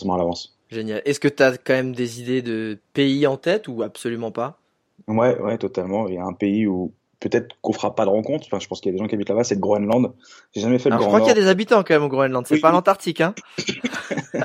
on 0.03 0.13
à 0.13 0.17
l'avance. 0.17 0.54
Génial. 0.71 1.01
Est-ce 1.05 1.19
que 1.19 1.27
tu 1.27 1.43
as 1.43 1.57
quand 1.57 1.73
même 1.73 1.93
des 1.93 2.21
idées 2.21 2.41
de 2.41 2.79
pays 2.93 3.27
en 3.27 3.37
tête 3.37 3.67
ou 3.67 3.83
absolument 3.83 4.31
pas? 4.31 4.59
Ouais, 5.07 5.39
ouais, 5.39 5.57
totalement. 5.57 6.07
Il 6.07 6.15
y 6.15 6.17
a 6.17 6.25
un 6.25 6.33
pays 6.33 6.65
où 6.67 6.93
peut-être 7.19 7.55
qu'on 7.61 7.73
fera 7.73 7.95
pas 7.95 8.05
de 8.05 8.09
rencontre. 8.09 8.45
Enfin, 8.47 8.59
je 8.59 8.67
pense 8.67 8.81
qu'il 8.81 8.91
y 8.91 8.93
a 8.93 8.97
des 8.97 8.99
gens 8.99 9.07
qui 9.07 9.15
habitent 9.15 9.29
là-bas, 9.29 9.43
c'est 9.43 9.55
le 9.55 9.61
Groenland. 9.61 10.13
J'ai 10.53 10.61
jamais 10.61 10.79
fait 10.79 10.89
le 10.89 10.95
Groenland. 10.95 11.13
Je 11.13 11.17
crois 11.17 11.19
qu'il 11.21 11.37
y 11.37 11.41
a 11.41 11.43
des 11.43 11.49
habitants 11.49 11.83
quand 11.83 11.93
même 11.93 12.03
au 12.03 12.09
Groenland. 12.09 12.45
C'est 12.47 12.59
pas 12.59 12.71
l'Antarctique, 12.71 13.21
hein 13.21 13.33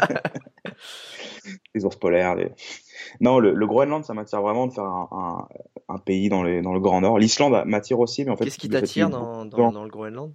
Les 1.75 1.85
ours 1.85 1.97
polaires. 1.97 2.37
Non, 3.21 3.39
le, 3.39 3.67
Groenland, 3.67 4.05
ça 4.05 4.15
m'attire 4.15 4.41
vraiment 4.43 4.67
de 4.67 4.73
faire 4.73 4.85
un, 4.85 5.49
un, 5.89 5.99
pays 5.99 6.29
dans, 6.29 6.43
les, 6.43 6.63
dans 6.63 6.73
le 6.73 6.81
Grand 6.81 7.01
Nord. 7.01 7.19
L'Islande 7.19 7.65
m'attire 7.67 7.99
aussi, 7.99 8.25
mais 8.25 8.31
en 8.31 8.37
fait. 8.37 8.45
Qu'est-ce 8.45 8.59
qui 8.59 8.69
t'attire 8.69 9.11
dans, 9.11 9.45
dans, 9.45 9.73
dans, 9.73 9.85
le 9.85 9.91
Groenland? 9.91 10.33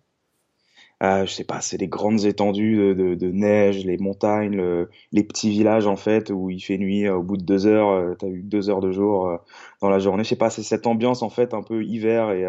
Euh, 1.04 1.26
je 1.26 1.32
sais 1.32 1.44
pas, 1.44 1.60
c'est 1.60 1.78
les 1.78 1.90
grandes 1.90 2.24
étendues 2.24 2.78
de, 2.78 2.94
de, 2.94 3.16
de 3.16 3.32
neige, 3.32 3.86
les 3.86 3.98
montagnes, 3.98 4.56
le, 4.56 4.90
les 5.12 5.24
petits 5.24 5.50
villages 5.50 5.88
en 5.88 5.98
fait 5.98 6.30
où 6.30 6.50
il 6.50 6.62
fait 6.62 6.78
nuit 6.78 7.06
euh, 7.06 7.18
au 7.18 7.22
bout 7.22 7.36
de 7.36 7.44
deux 7.44 7.68
heures, 7.68 7.90
euh, 7.90 8.16
t'as 8.18 8.28
eu 8.28 8.42
deux 8.42 8.70
heures 8.70 8.80
de 8.80 8.92
jour 8.92 9.28
euh, 9.28 9.38
dans 9.82 9.90
la 9.90 10.00
journée. 10.00 10.24
Je 10.24 10.30
sais 10.30 10.38
pas, 10.38 10.50
c'est 10.50 10.64
cette 10.64 10.88
ambiance 10.88 11.22
en 11.22 11.30
fait 11.30 11.54
un 11.54 11.64
peu 11.64 11.84
hiver 11.84 12.32
et 12.32 12.46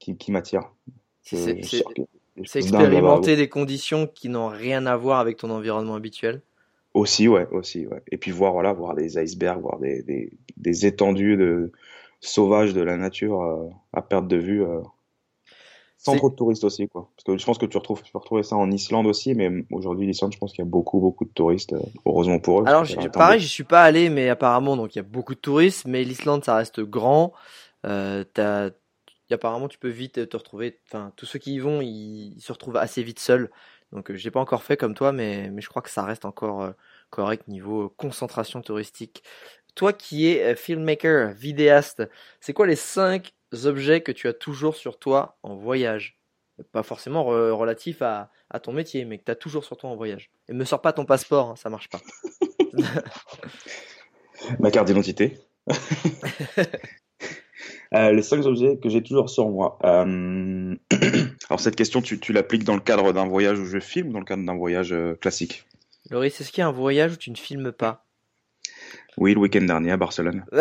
qui, 0.00 0.16
qui 0.16 0.32
m'attire. 0.32 0.72
C'est 1.22 1.60
expérimenter 2.36 3.36
des 3.36 3.48
conditions 3.48 4.08
qui 4.08 4.28
n'ont 4.28 4.48
rien 4.48 4.86
à 4.86 4.96
voir 4.96 5.20
avec 5.20 5.36
ton 5.36 5.50
environnement 5.50 5.94
habituel? 5.94 6.42
Aussi, 6.94 7.28
ouais, 7.28 7.46
aussi, 7.52 7.86
ouais. 7.86 8.02
Et 8.10 8.16
puis 8.16 8.32
voir, 8.32 8.54
voilà, 8.54 8.72
voir 8.72 8.94
des 8.94 9.18
icebergs, 9.18 9.60
voir 9.60 9.78
des, 9.78 10.02
des, 10.02 10.32
des 10.56 10.86
étendues 10.86 11.36
de 11.36 11.70
sauvages 12.20 12.74
de 12.74 12.82
la 12.82 12.96
nature 12.96 13.70
à 13.92 14.02
perte 14.02 14.26
de 14.26 14.36
vue. 14.36 14.64
Sans 16.04 16.16
trop 16.16 16.30
de 16.30 16.34
touristes 16.34 16.64
aussi, 16.64 16.88
quoi. 16.88 17.08
Parce 17.16 17.24
que 17.24 17.38
je 17.38 17.46
pense 17.46 17.58
que 17.58 17.66
tu, 17.66 17.76
retrouves, 17.76 18.02
tu 18.02 18.10
peux 18.10 18.18
retrouver 18.18 18.42
ça 18.42 18.56
en 18.56 18.70
Islande 18.72 19.06
aussi, 19.06 19.34
mais 19.34 19.64
aujourd'hui, 19.70 20.06
l'Islande, 20.06 20.32
je 20.32 20.38
pense 20.38 20.50
qu'il 20.50 20.64
y 20.64 20.66
a 20.66 20.70
beaucoup, 20.70 20.98
beaucoup 20.98 21.24
de 21.24 21.30
touristes, 21.30 21.72
euh, 21.74 21.80
heureusement 22.04 22.40
pour 22.40 22.60
eux. 22.60 22.64
Alors, 22.66 22.84
pareil, 23.12 23.40
je 23.40 23.46
suis 23.46 23.62
pas 23.62 23.84
allé, 23.84 24.08
mais 24.08 24.28
apparemment, 24.28 24.76
donc 24.76 24.96
il 24.96 24.98
y 24.98 25.00
a 25.00 25.04
beaucoup 25.04 25.34
de 25.34 25.40
touristes, 25.40 25.86
mais 25.86 26.02
l'Islande, 26.02 26.44
ça 26.44 26.56
reste 26.56 26.80
grand. 26.80 27.32
Euh, 27.86 28.24
t'as, 28.34 28.70
apparemment, 29.30 29.68
tu 29.68 29.78
peux 29.78 29.88
vite 29.88 30.28
te 30.28 30.36
retrouver, 30.36 30.80
enfin, 30.88 31.12
tous 31.16 31.26
ceux 31.26 31.38
qui 31.38 31.54
y 31.54 31.58
vont, 31.58 31.80
ils, 31.80 32.36
se 32.40 32.52
retrouvent 32.52 32.76
assez 32.76 33.02
vite 33.02 33.18
seuls. 33.18 33.50
Donc, 33.92 34.10
euh, 34.10 34.16
j'ai 34.16 34.30
pas 34.30 34.40
encore 34.40 34.62
fait 34.62 34.76
comme 34.76 34.94
toi, 34.94 35.12
mais, 35.12 35.50
mais 35.50 35.60
je 35.60 35.68
crois 35.68 35.82
que 35.82 35.90
ça 35.90 36.04
reste 36.04 36.24
encore 36.24 36.62
euh, 36.62 36.72
correct 37.10 37.46
niveau 37.48 37.90
concentration 37.90 38.62
touristique. 38.62 39.22
Toi 39.74 39.92
qui 39.92 40.28
es 40.28 40.54
filmmaker, 40.54 41.32
vidéaste, 41.32 42.02
c'est 42.40 42.52
quoi 42.52 42.66
les 42.66 42.76
cinq 42.76 43.32
objets 43.64 44.00
que 44.02 44.12
tu 44.12 44.28
as 44.28 44.32
toujours 44.32 44.76
sur 44.76 44.98
toi 44.98 45.38
en 45.42 45.56
voyage? 45.56 46.18
Pas 46.72 46.82
forcément 46.82 47.24
relatif 47.24 48.02
à, 48.02 48.30
ton 48.62 48.72
métier, 48.72 49.04
mais 49.04 49.18
que 49.18 49.24
tu 49.24 49.30
as 49.30 49.36
toujours 49.36 49.64
sur 49.64 49.76
toi 49.76 49.90
en 49.90 49.96
voyage. 49.96 50.30
Et 50.48 50.52
me 50.52 50.64
sors 50.64 50.82
pas 50.82 50.92
ton 50.92 51.06
passeport, 51.06 51.50
hein, 51.50 51.56
ça 51.56 51.70
marche 51.70 51.88
pas. 51.88 52.00
Ma 54.60 54.70
carte 54.70 54.86
d'identité. 54.86 55.38
Euh, 57.94 58.12
les 58.12 58.22
cinq 58.22 58.46
objets 58.46 58.78
que 58.78 58.88
j'ai 58.88 59.02
toujours 59.02 59.28
sur 59.28 59.48
moi. 59.50 59.78
Euh, 59.84 60.74
alors 61.50 61.60
cette 61.60 61.76
question, 61.76 62.00
tu, 62.00 62.18
tu 62.18 62.32
l'appliques 62.32 62.64
dans 62.64 62.74
le 62.74 62.80
cadre 62.80 63.12
d'un 63.12 63.26
voyage 63.26 63.58
où 63.58 63.66
je 63.66 63.78
filme 63.80 64.08
ou 64.08 64.12
dans 64.12 64.18
le 64.18 64.24
cadre 64.24 64.44
d'un 64.44 64.56
voyage 64.56 64.92
euh, 64.92 65.14
classique? 65.14 65.66
Laurie, 66.10 66.28
est-ce 66.28 66.50
qu'il 66.50 66.60
y 66.60 66.64
a 66.64 66.68
un 66.68 66.72
voyage 66.72 67.12
où 67.12 67.16
tu 67.16 67.30
ne 67.30 67.36
filmes 67.36 67.70
pas? 67.70 68.06
Oui, 69.18 69.34
le 69.34 69.40
week-end 69.40 69.62
dernier 69.62 69.90
à 69.92 69.96
Barcelone. 69.96 70.44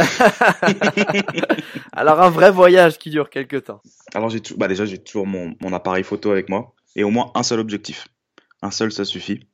Alors 1.93 2.19
un 2.21 2.29
vrai 2.29 2.51
voyage 2.51 2.97
qui 2.97 3.09
dure 3.09 3.29
quelques 3.29 3.63
temps. 3.65 3.81
Alors 4.13 4.29
j'ai 4.29 4.41
bah 4.57 4.67
déjà 4.67 4.85
j'ai 4.85 4.97
toujours 4.97 5.25
mon, 5.25 5.55
mon, 5.61 5.73
appareil 5.73 6.03
photo 6.03 6.31
avec 6.31 6.49
moi 6.49 6.73
et 6.95 7.03
au 7.03 7.11
moins 7.11 7.31
un 7.35 7.43
seul 7.43 7.59
objectif. 7.59 8.07
Un 8.61 8.71
seul 8.71 8.91
ça 8.91 9.05
suffit. 9.05 9.47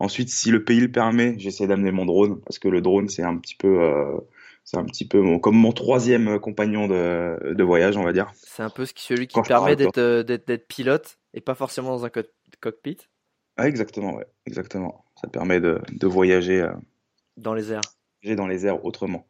Ensuite, 0.00 0.28
si 0.28 0.52
le 0.52 0.64
pays 0.64 0.78
le 0.78 0.92
permet, 0.92 1.34
j'essaie 1.38 1.66
d'amener 1.66 1.90
mon 1.90 2.06
drone 2.06 2.40
parce 2.42 2.60
que 2.60 2.68
le 2.68 2.80
drone 2.80 3.08
c'est 3.08 3.24
un 3.24 3.36
petit 3.36 3.56
peu 3.56 3.82
euh, 3.82 4.16
c'est 4.62 4.76
un 4.76 4.84
petit 4.84 5.08
peu 5.08 5.20
mon, 5.20 5.40
comme 5.40 5.56
mon 5.56 5.72
troisième 5.72 6.38
compagnon 6.38 6.86
de, 6.86 7.54
de 7.54 7.64
voyage, 7.64 7.96
on 7.96 8.04
va 8.04 8.12
dire. 8.12 8.30
C'est 8.34 8.62
un 8.62 8.70
peu 8.70 8.84
celui 8.84 9.26
qui 9.26 9.40
permet 9.42 9.72
euh, 9.98 10.22
d'être 10.22 10.46
d'être 10.46 10.68
pilote 10.68 11.18
et 11.34 11.40
pas 11.40 11.54
forcément 11.54 11.88
dans 11.90 12.04
un 12.04 12.10
cockpit. 12.60 12.98
Ah, 13.56 13.66
exactement, 13.66 14.14
ouais, 14.14 14.26
exactement. 14.46 15.04
Ça 15.20 15.26
permet 15.26 15.58
de, 15.58 15.80
de 15.90 16.06
voyager 16.06 16.60
euh, 16.60 16.72
dans 17.36 17.54
les 17.54 17.72
airs 17.72 17.80
j'ai 18.22 18.36
dans 18.36 18.46
les 18.46 18.66
airs 18.66 18.84
autrement. 18.84 19.26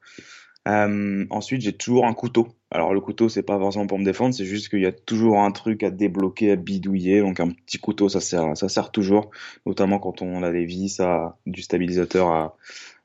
Euh, 0.68 1.24
ensuite, 1.30 1.62
j'ai 1.62 1.72
toujours 1.72 2.06
un 2.06 2.14
couteau. 2.14 2.48
Alors 2.70 2.92
le 2.92 3.00
couteau, 3.00 3.28
c'est 3.28 3.42
pas 3.42 3.58
forcément 3.58 3.86
pour 3.86 3.98
me 3.98 4.04
défendre, 4.04 4.34
c'est 4.34 4.44
juste 4.44 4.68
qu'il 4.68 4.80
y 4.80 4.86
a 4.86 4.92
toujours 4.92 5.40
un 5.40 5.50
truc 5.50 5.82
à 5.82 5.90
débloquer, 5.90 6.52
à 6.52 6.56
bidouiller. 6.56 7.20
Donc 7.20 7.40
un 7.40 7.50
petit 7.50 7.78
couteau, 7.78 8.08
ça 8.10 8.20
sert, 8.20 8.56
ça 8.56 8.68
sert 8.68 8.90
toujours, 8.90 9.30
notamment 9.64 9.98
quand 9.98 10.20
on 10.20 10.42
a 10.42 10.52
des 10.52 10.66
vis, 10.66 11.00
à, 11.00 11.38
du 11.46 11.62
stabilisateur 11.62 12.28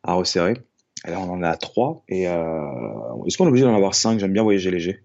à, 0.04 0.14
resserrer. 0.14 0.56
Alors, 1.06 1.30
on 1.30 1.34
en 1.34 1.44
a 1.44 1.56
trois. 1.56 2.04
Et 2.10 2.28
euh, 2.28 3.24
est-ce 3.26 3.38
qu'on 3.38 3.46
est 3.46 3.50
obligé 3.50 3.66
d'en 3.66 3.76
avoir 3.76 3.96
cinq? 3.96 4.20
J'aime 4.20 4.34
bien 4.34 4.44
voyager 4.44 4.72
léger. 4.72 5.04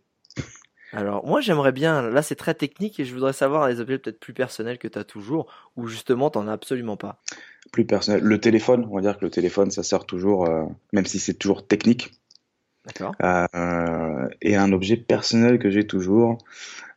Alors, 0.93 1.27
moi, 1.27 1.41
j'aimerais 1.41 1.73
bien. 1.73 2.03
Là, 2.03 2.23
c'est 2.23 2.35
très 2.35 2.55
technique 2.55 2.99
et 2.99 3.05
je 3.05 3.13
voudrais 3.13 3.33
savoir 3.33 3.69
les 3.69 3.81
objets 3.81 3.99
peut-être 3.99 4.19
plus 4.19 4.33
personnels 4.33 4.79
que 4.79 4.89
tu 4.89 4.99
as 4.99 5.05
toujours 5.05 5.47
ou 5.77 5.87
justement, 5.87 6.31
t'en 6.31 6.49
as 6.49 6.53
absolument 6.53 6.97
pas. 6.97 7.21
Plus 7.73 7.85
personnel. 7.85 8.23
Le 8.23 8.41
téléphone, 8.41 8.87
on 8.91 8.97
va 8.97 9.01
dire 9.03 9.19
que 9.19 9.25
le 9.25 9.31
téléphone, 9.31 9.71
ça 9.71 9.83
sert 9.83 10.05
toujours, 10.07 10.47
euh, 10.47 10.65
même 10.93 11.07
si 11.07 11.19
c'est 11.19 11.35
toujours 11.35 11.67
technique. 11.67 12.13
D'accord. 12.87 13.15
Euh, 13.23 14.29
et 14.41 14.57
un 14.57 14.73
objet 14.73 14.97
personnel 14.97 15.59
que 15.59 15.71
j'ai 15.71 15.87
toujours. 15.87 16.39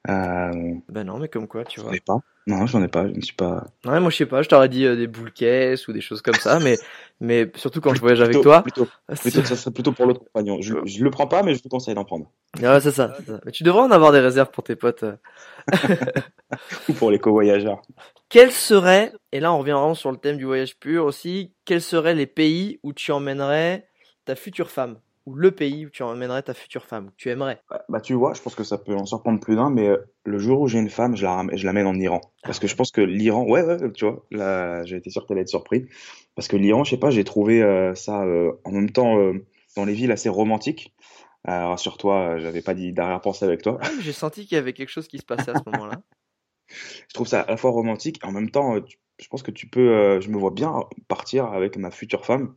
Euh, 0.10 0.74
Ben 0.90 1.04
non, 1.04 1.20
mais 1.20 1.28
comme 1.28 1.48
quoi, 1.48 1.66
tu 1.66 1.82
vois. 1.82 1.92
pas. 2.06 2.20
Non, 2.48 2.66
j'en 2.66 2.82
ai 2.84 2.88
pas. 2.88 3.08
Je 3.08 3.14
ne 3.14 3.22
suis 3.22 3.36
pas. 3.36 3.66
Ouais, 3.86 4.00
moi, 4.00 4.10
je 4.10 4.18
sais 4.18 4.26
pas, 4.26 4.42
je 4.42 4.50
t'aurais 4.50 4.70
dit 4.70 4.86
euh, 4.86 4.96
des 4.96 5.08
boules 5.08 5.32
caisses 5.32 5.88
ou 5.88 5.94
des 5.94 6.02
choses 6.02 6.22
comme 6.22 6.36
ça, 6.40 6.60
mais, 6.60 6.78
mais 7.20 7.52
surtout 7.56 7.82
quand 7.82 7.94
je 7.94 8.00
voyage 8.02 8.20
avec 8.22 8.34
Plutôt- 8.34 8.50
toi. 8.50 8.62
Plutôt, 8.64 8.88
plutôt, 9.22 9.44
ça 9.44 9.56
serait 9.56 9.72
plutôt 9.72 9.92
pour 9.92 10.06
l'autre 10.08 10.22
compagnon. 10.22 10.60
Je, 10.62 10.74
je 10.86 11.04
le 11.04 11.12
prends 11.12 11.28
pas, 11.28 11.44
mais 11.44 11.54
je 11.54 11.62
vous 11.64 11.70
conseille 11.70 11.94
d'en 11.94 12.04
prendre. 12.06 12.32
Ouais, 12.60 12.80
c'est 12.82 12.92
ça, 12.92 13.16
c'est 13.20 13.28
ça. 13.32 13.40
Mais 13.46 13.52
tu 13.52 13.64
devrais 13.64 13.82
en 13.82 13.92
avoir 13.92 14.12
des 14.12 14.20
réserves 14.20 14.50
pour 14.52 14.64
tes 14.64 14.76
potes. 14.76 15.04
euh. 15.04 15.16
Ou 16.90 16.94
pour 16.94 17.12
les 17.12 17.20
co-voyageurs. 17.20 17.82
Quels 18.30 18.52
seraient, 18.52 19.14
et 19.32 19.40
là 19.40 19.54
on 19.54 19.60
revient 19.60 19.72
vraiment 19.72 19.94
sur 19.94 20.12
le 20.12 20.18
thème 20.18 20.38
du 20.38 20.46
voyage 20.46 20.78
pur 20.78 21.06
aussi, 21.06 21.54
quels 21.66 21.82
seraient 21.82 22.16
les 22.16 22.28
pays 22.28 22.80
où 22.84 22.94
tu 22.94 23.12
emmènerais 23.12 23.88
ta 24.26 24.36
future 24.36 24.70
femme? 24.72 25.00
Ou 25.28 25.36
le 25.36 25.52
pays 25.52 25.86
où 25.86 25.90
tu 25.92 26.02
emmènerais 26.02 26.42
ta 26.42 26.56
future 26.56 26.84
femme, 26.84 27.12
que 27.12 27.16
tu 27.16 27.30
aimerais 27.30 27.62
Bah, 27.90 28.02
tu 28.02 28.14
vois, 28.14 28.34
je 28.34 28.42
pense 28.42 28.56
que 28.56 28.64
ça 28.64 28.80
peut 28.80 28.96
en 28.96 29.06
surprendre 29.06 29.40
plus 29.40 29.56
d'un, 29.56 29.70
mais 29.70 29.88
euh, 29.88 29.98
le 30.26 30.40
jour 30.40 30.62
où 30.62 30.68
j'ai 30.68 30.80
une 30.80 30.90
femme, 30.90 31.16
je 31.16 31.24
la, 31.24 31.46
je 31.54 31.66
l'amène 31.66 31.86
en 31.86 31.94
Iran. 31.94 32.22
Parce 32.44 32.58
que 32.58 32.68
je 32.68 32.76
pense 32.76 32.92
que 32.92 33.02
l'Iran, 33.02 33.46
ouais, 33.46 33.62
ouais, 33.62 33.92
tu 33.92 34.06
vois, 34.06 34.26
là, 34.32 34.84
j'ai 34.84 34.98
été 34.98 35.12
sûr 35.12 35.22
que 35.22 35.28
t'allais 35.28 35.42
être 35.42 35.50
surpris. 35.50 35.86
Parce 36.36 36.48
que 36.48 36.58
l'Iran, 36.58 36.84
je 36.84 36.92
sais 36.92 36.98
pas, 36.98 37.12
j'ai 37.12 37.24
trouvé 37.24 37.62
euh, 37.62 37.94
ça 37.94 38.24
euh, 38.24 38.52
en 38.64 38.72
même 38.72 38.90
temps 38.90 39.18
dans 39.76 39.86
les 39.86 39.94
villes 39.94 40.12
assez 40.12 40.30
romantiques. 40.30 40.96
Rassure-toi, 41.46 42.40
j'avais 42.40 42.62
pas 42.62 42.74
dit 42.74 42.92
d'arrière-pensée 42.92 43.46
avec 43.46 43.62
toi. 43.62 43.80
J'ai 44.02 44.14
senti 44.14 44.46
qu'il 44.48 44.56
y 44.56 44.60
avait 44.60 44.74
quelque 44.74 44.90
chose 44.90 45.08
qui 45.08 45.20
se 45.20 45.26
passait 45.26 45.52
à 45.52 45.56
ce 45.56 45.70
moment-là. 45.70 46.02
Je 47.10 47.14
trouve 47.14 47.28
ça 47.28 47.42
à 47.42 47.52
la 47.52 47.58
fois 47.58 47.72
romantique 47.72 48.20
et 48.24 48.26
en 48.26 48.32
même 48.32 48.50
temps, 48.50 48.78
je 49.20 49.28
pense 49.28 49.44
que 49.44 49.52
tu 49.52 49.68
peux, 49.68 50.22
je 50.22 50.30
me 50.30 50.38
vois 50.38 50.52
bien 50.52 50.86
partir 51.10 51.48
avec 51.48 51.76
ma 51.76 51.92
future 51.92 52.26
femme 52.26 52.56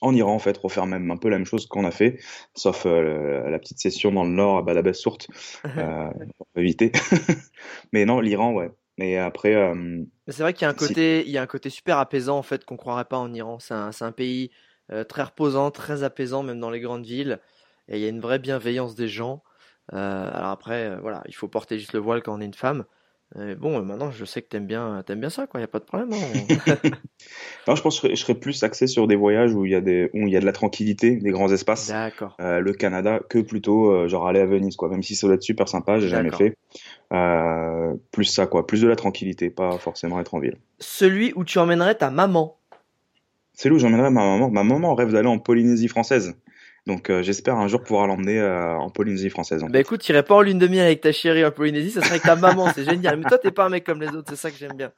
en 0.00 0.14
Iran 0.14 0.34
en 0.34 0.38
fait, 0.38 0.56
refaire 0.56 0.86
même 0.86 1.10
un 1.10 1.16
peu 1.16 1.28
la 1.28 1.38
même 1.38 1.46
chose 1.46 1.66
qu'on 1.66 1.84
a 1.84 1.90
fait, 1.90 2.18
sauf 2.54 2.86
euh, 2.86 3.48
la 3.50 3.58
petite 3.58 3.78
session 3.78 4.12
dans 4.12 4.24
le 4.24 4.30
nord 4.30 4.58
à 4.58 4.62
Badabès 4.62 4.94
Sourte, 4.94 5.28
euh, 5.76 6.10
éviter. 6.56 6.92
Mais 7.92 8.04
non, 8.04 8.20
l'Iran, 8.20 8.52
ouais. 8.52 8.70
Mais 8.98 9.16
après, 9.16 9.54
euh, 9.54 10.02
c'est 10.28 10.42
vrai 10.42 10.52
qu'il 10.52 10.62
y 10.62 10.66
a 10.66 10.70
un 10.70 10.74
côté, 10.74 11.24
il 11.24 11.30
y 11.30 11.38
a 11.38 11.42
un 11.42 11.46
côté 11.46 11.70
super 11.70 11.98
apaisant 11.98 12.36
en 12.36 12.42
fait 12.42 12.64
qu'on 12.64 12.76
croirait 12.76 13.06
pas 13.06 13.16
en 13.18 13.32
Iran. 13.32 13.58
C'est 13.58 13.74
un, 13.74 13.90
un 13.98 14.12
pays 14.12 14.50
euh, 14.92 15.04
très 15.04 15.22
reposant, 15.22 15.70
très 15.70 16.02
apaisant 16.02 16.42
même 16.42 16.60
dans 16.60 16.70
les 16.70 16.80
grandes 16.80 17.06
villes. 17.06 17.40
Et 17.88 17.96
il 17.96 18.02
y 18.02 18.06
a 18.06 18.08
une 18.08 18.20
vraie 18.20 18.38
bienveillance 18.38 18.94
des 18.94 19.08
gens. 19.08 19.42
Alors 19.92 20.50
après, 20.50 20.96
voilà, 21.00 21.24
il 21.26 21.34
faut 21.34 21.48
porter 21.48 21.76
juste 21.76 21.94
le 21.94 21.98
voile 21.98 22.22
quand 22.22 22.36
on 22.36 22.40
est 22.40 22.44
une 22.44 22.54
femme. 22.54 22.84
Bon, 23.58 23.80
maintenant 23.82 24.10
je 24.10 24.24
sais 24.24 24.42
que 24.42 24.48
t'aimes 24.48 24.66
bien, 24.66 25.02
t'aimes 25.06 25.20
bien 25.20 25.30
ça, 25.30 25.46
quoi. 25.46 25.60
Il 25.60 25.62
y 25.62 25.64
a 25.64 25.68
pas 25.68 25.78
de 25.78 25.84
problème. 25.84 26.12
hein. 26.12 26.74
non, 27.68 27.76
je 27.76 27.82
pense 27.82 28.00
que 28.00 28.10
je 28.10 28.16
serais, 28.16 28.34
plus 28.34 28.62
axé 28.64 28.86
sur 28.86 29.06
des 29.06 29.14
voyages 29.14 29.54
où 29.54 29.64
il 29.64 29.72
y 29.72 29.74
a 29.74 29.80
des, 29.80 30.10
où 30.14 30.26
il 30.26 30.30
y 30.30 30.36
a 30.36 30.40
de 30.40 30.46
la 30.46 30.52
tranquillité, 30.52 31.16
des 31.16 31.30
grands 31.30 31.52
espaces, 31.52 31.88
D'accord. 31.88 32.36
euh, 32.40 32.58
le 32.58 32.72
Canada, 32.72 33.20
que 33.28 33.38
plutôt 33.38 33.92
euh, 33.92 34.08
genre 34.08 34.26
aller 34.26 34.40
à 34.40 34.46
Venise, 34.46 34.76
quoi. 34.76 34.88
Même 34.88 35.02
si 35.02 35.14
ça 35.14 35.26
doit 35.26 35.36
être 35.36 35.42
super 35.42 35.68
sympa, 35.68 36.00
j'ai 36.00 36.08
jamais 36.08 36.30
fait. 36.30 36.56
Euh, 37.12 37.94
plus 38.10 38.24
ça, 38.24 38.46
quoi. 38.46 38.66
Plus 38.66 38.82
de 38.82 38.88
la 38.88 38.96
tranquillité, 38.96 39.50
pas 39.50 39.78
forcément 39.78 40.20
être 40.20 40.34
en 40.34 40.40
ville. 40.40 40.56
Celui 40.80 41.32
où 41.36 41.44
tu 41.44 41.58
emmènerais 41.58 41.94
ta 41.94 42.10
maman? 42.10 42.56
C'est 43.52 43.70
où 43.70 43.78
j'emmènerai 43.78 44.10
ma 44.10 44.22
maman. 44.22 44.50
Ma 44.50 44.64
maman 44.64 44.94
rêve 44.94 45.12
d'aller 45.12 45.28
en 45.28 45.38
Polynésie 45.38 45.88
française. 45.88 46.34
Donc 46.86 47.10
euh, 47.10 47.22
j'espère 47.22 47.56
un 47.56 47.68
jour 47.68 47.82
pouvoir 47.82 48.06
l'emmener 48.06 48.38
euh, 48.40 48.76
en 48.76 48.90
Polynésie 48.90 49.30
française. 49.30 49.62
en 49.62 49.68
Bah 49.68 49.72
fait. 49.78 49.80
écoute, 49.80 50.00
t'irais 50.00 50.22
pas 50.24 50.34
en 50.34 50.40
lune 50.40 50.58
de 50.58 50.66
miel 50.66 50.86
avec 50.86 51.00
ta 51.00 51.12
chérie 51.12 51.44
en 51.44 51.50
Polynésie, 51.52 51.90
ça 51.90 52.02
serait 52.02 52.14
avec 52.14 52.24
ta 52.24 52.34
maman, 52.36 52.68
c'est 52.68 52.84
génial. 52.84 53.16
Mais 53.18 53.24
toi, 53.26 53.38
t'es 53.38 53.50
pas 53.52 53.64
un 53.66 53.68
mec 53.68 53.84
comme 53.84 54.00
les 54.00 54.14
autres, 54.14 54.28
c'est 54.28 54.36
ça 54.36 54.50
que 54.50 54.56
j'aime 54.56 54.76
bien. 54.76 54.92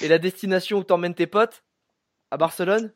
Et 0.00 0.08
la 0.08 0.18
destination 0.18 0.78
où 0.78 0.84
t'emmènes 0.84 1.14
tes 1.14 1.26
potes? 1.26 1.64
À 2.30 2.36
Barcelone? 2.38 2.92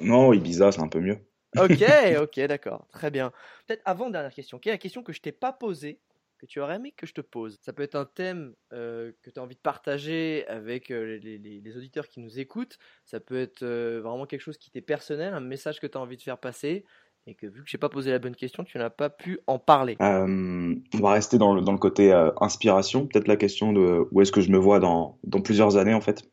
Non, 0.00 0.32
Ibiza, 0.34 0.72
c'est 0.72 0.80
un 0.82 0.88
peu 0.88 1.00
mieux. 1.00 1.18
Ok, 1.56 1.82
ok, 2.20 2.40
d'accord, 2.46 2.86
très 2.92 3.10
bien. 3.10 3.32
Peut-être 3.66 3.82
avant 3.84 4.08
dernière 4.10 4.32
question. 4.32 4.58
Quelle 4.58 4.70
est 4.72 4.74
la 4.74 4.78
question 4.78 5.02
que 5.02 5.12
je 5.12 5.20
t'ai 5.20 5.32
pas 5.32 5.52
posée, 5.52 6.00
que 6.38 6.46
tu 6.46 6.60
aurais 6.60 6.76
aimé 6.76 6.92
que 6.96 7.06
je 7.06 7.12
te 7.12 7.20
pose? 7.20 7.58
Ça 7.62 7.72
peut 7.72 7.82
être 7.82 7.96
un 7.96 8.04
thème 8.04 8.54
euh, 8.72 9.12
que 9.22 9.30
tu 9.30 9.40
as 9.40 9.42
envie 9.42 9.56
de 9.56 9.60
partager 9.60 10.46
avec 10.46 10.90
euh, 10.92 11.18
les, 11.20 11.38
les- 11.38 11.60
les 11.60 11.76
auditeurs 11.76 12.06
qui 12.08 12.20
nous 12.20 12.38
écoutent. 12.38 12.78
Ça 13.04 13.18
peut 13.18 13.40
être 13.40 13.62
euh, 13.64 14.00
vraiment 14.00 14.26
quelque 14.26 14.42
chose 14.42 14.58
qui 14.58 14.70
t'est 14.70 14.80
personnel, 14.80 15.34
un 15.34 15.40
message 15.40 15.80
que 15.80 15.88
tu 15.88 15.98
as 15.98 16.00
envie 16.00 16.16
de 16.16 16.22
faire 16.22 16.38
passer 16.38 16.84
et 17.26 17.34
que 17.34 17.46
vu 17.46 17.62
que 17.62 17.68
j'ai 17.70 17.78
pas 17.78 17.88
posé 17.88 18.10
la 18.10 18.18
bonne 18.18 18.34
question, 18.34 18.64
tu 18.64 18.78
n'as 18.78 18.90
pas 18.90 19.10
pu 19.10 19.38
en 19.46 19.58
parler. 19.58 19.96
Euh, 20.00 20.74
on 20.94 20.98
va 20.98 21.10
rester 21.12 21.38
dans 21.38 21.54
le, 21.54 21.60
dans 21.60 21.72
le 21.72 21.78
côté 21.78 22.12
euh, 22.12 22.30
inspiration. 22.40 23.06
Peut-être 23.06 23.28
la 23.28 23.36
question 23.36 23.72
de 23.72 24.06
où 24.10 24.20
est-ce 24.20 24.32
que 24.32 24.40
je 24.40 24.50
me 24.50 24.58
vois 24.58 24.80
dans, 24.80 25.18
dans 25.24 25.40
plusieurs 25.40 25.76
années 25.76 25.94
en 25.94 26.00
fait. 26.00 26.24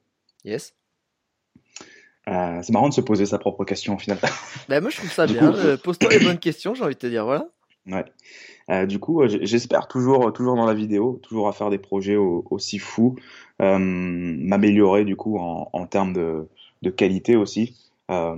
Yes. 0.45 0.73
Euh, 2.28 2.60
c'est 2.62 2.73
marrant 2.73 2.89
de 2.89 2.93
se 2.93 3.02
poser 3.02 3.26
sa 3.26 3.38
propre 3.38 3.63
question 3.63 3.95
au 3.95 4.00
final. 4.00 4.17
Bah 4.69 4.82
moi 4.82 4.89
je 4.89 4.97
trouve 4.97 5.12
ça 5.12 5.26
bien. 5.28 5.52
coup- 5.52 5.82
Pose-toi 5.84 6.10
les 6.10 6.19
bonnes 6.19 6.39
questions, 6.39 6.73
j'ai 6.73 6.84
envie 6.84 6.95
de 6.95 7.00
te 7.00 7.08
dire. 7.08 7.26
Voilà. 7.26 7.47
Ouais. 7.88 8.86
Du 8.88 9.00
coup, 9.00 9.21
j'espère 9.28 9.88
toujours, 9.88 10.34
toujours 10.34 10.58
dans 10.58 10.65
la 10.65 10.73
vidéo, 10.73 11.21
toujours 11.23 11.47
à 11.47 11.54
faire 11.54 11.69
des 11.69 11.78
projets 11.78 12.17
au- 12.17 12.43
aussi 12.52 12.80
fous, 12.80 13.15
m'améliorer 13.60 15.06
du 15.06 15.15
coup 15.15 15.38
en, 15.38 15.69
en 15.71 15.86
termes 15.88 16.12
de, 16.13 16.47
de 16.82 16.89
qualité 16.89 17.36
aussi, 17.38 17.78
euh, 18.12 18.36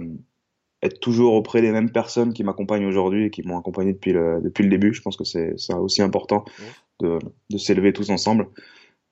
être 0.82 1.00
toujours 1.00 1.34
auprès 1.34 1.62
des 1.62 1.72
mêmes 1.72 1.92
personnes 1.92 2.34
qui 2.34 2.44
m'accompagnent 2.44 2.86
aujourd'hui 2.86 3.26
et 3.26 3.30
qui 3.30 3.44
m'ont 3.44 3.58
accompagné 3.58 3.94
depuis 3.94 4.14
le, 4.14 4.40
depuis 4.42 4.64
le 4.64 4.70
début. 4.70 4.94
Je 4.94 5.02
pense 5.02 5.18
que 5.18 5.24
c'est 5.24 5.56
aussi 5.74 6.02
important 6.02 6.46
de, 7.00 7.20
de 7.50 7.58
s'élever 7.58 7.94
tous 7.94 8.10
ensemble. 8.10 8.48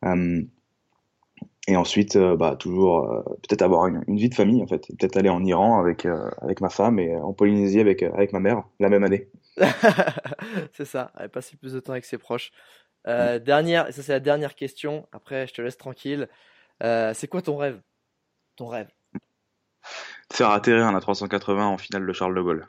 Euh, 0.06 0.42
et 1.68 1.76
ensuite, 1.76 2.16
euh, 2.16 2.38
bah, 2.38 2.56
toujours 2.56 3.12
euh, 3.12 3.22
peut-être 3.48 3.62
avoir 3.62 3.88
une, 3.88 4.04
une 4.08 4.18
vie 4.18 4.30
de 4.30 4.36
famille 4.36 4.62
en 4.64 4.68
fait, 4.68 4.88
peut-être 4.88 5.18
aller 5.18 5.30
en 5.30 5.44
Iran 5.44 5.80
avec, 5.80 6.06
avec 6.42 6.62
ma 6.62 6.70
femme 6.70 7.00
et 7.00 7.16
en 7.16 7.34
Polynésie 7.34 7.80
avec, 7.80 8.04
avec 8.04 8.32
ma 8.32 8.40
mère 8.40 8.64
la 8.80 8.90
même 8.90 9.04
année. 9.04 9.28
c'est 10.74 10.86
ça, 10.86 11.12
passer 11.34 11.58
plus 11.58 11.74
de 11.74 11.80
temps 11.80 11.92
avec 11.94 12.06
ses 12.06 12.18
proches. 12.18 12.52
Dernière, 13.06 13.92
ça 13.94 14.04
c'est 14.04 14.12
la 14.12 14.20
dernière 14.20 14.54
question. 14.56 15.08
Après, 15.14 15.48
je 15.48 15.54
te 15.54 15.62
laisse 15.62 15.78
tranquille. 15.78 16.28
C'est 16.82 17.28
quoi 17.30 17.42
ton 17.42 17.58
rêve? 17.58 17.82
Ton 18.56 18.68
rêve? 18.68 18.90
Faire 20.32 20.50
atterrir 20.52 20.86
un 20.86 20.98
A380 20.98 21.60
en 21.62 21.78
finale 21.78 22.06
de 22.06 22.14
Charles 22.14 22.36
de 22.36 22.42
Gaulle. 22.42 22.68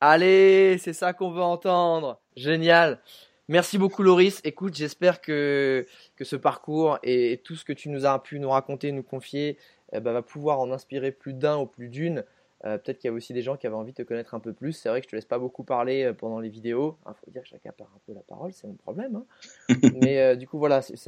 Allez, 0.00 0.76
c'est 0.78 0.92
ça 0.92 1.12
qu'on 1.12 1.30
veut 1.30 1.42
entendre. 1.42 2.20
Génial. 2.36 3.00
Merci 3.48 3.78
beaucoup 3.78 4.02
Loris. 4.02 4.40
Écoute, 4.44 4.74
j'espère 4.74 5.20
que, 5.20 5.86
que 6.16 6.24
ce 6.24 6.36
parcours 6.36 6.98
et 7.02 7.40
tout 7.44 7.54
ce 7.54 7.64
que 7.64 7.72
tu 7.72 7.88
nous 7.90 8.04
as 8.04 8.20
pu 8.22 8.40
nous 8.40 8.50
raconter, 8.50 8.90
nous 8.92 9.04
confier, 9.04 9.56
eh 9.92 10.00
ben, 10.00 10.12
va 10.12 10.22
pouvoir 10.22 10.58
en 10.58 10.72
inspirer 10.72 11.12
plus 11.12 11.32
d'un 11.32 11.58
ou 11.58 11.66
plus 11.66 11.88
d'une. 11.88 12.24
Euh, 12.64 12.76
Peut-être 12.78 12.98
qu'il 12.98 13.08
y 13.08 13.12
a 13.12 13.14
aussi 13.14 13.32
des 13.34 13.42
gens 13.42 13.56
qui 13.56 13.66
avaient 13.66 13.76
envie 13.76 13.92
de 13.92 13.98
te 13.98 14.02
connaître 14.02 14.34
un 14.34 14.40
peu 14.40 14.52
plus. 14.52 14.72
C'est 14.72 14.88
vrai 14.88 15.00
que 15.00 15.06
je 15.06 15.10
te 15.10 15.16
laisse 15.16 15.26
pas 15.26 15.38
beaucoup 15.38 15.62
parler 15.62 16.04
euh, 16.04 16.12
pendant 16.12 16.40
les 16.40 16.48
vidéos. 16.48 16.96
Il 17.06 17.12
faut 17.24 17.30
dire 17.30 17.42
que 17.42 17.48
chacun 17.48 17.70
part 17.70 17.88
un 17.94 18.00
peu 18.06 18.14
la 18.14 18.22
parole, 18.22 18.52
c'est 18.52 18.66
mon 18.66 18.74
problème. 18.74 19.22
hein. 19.68 19.76
Mais 19.94 20.18
euh, 20.20 20.34
du 20.34 20.48
coup, 20.48 20.58
voilà, 20.58 20.82
ça 20.82 21.04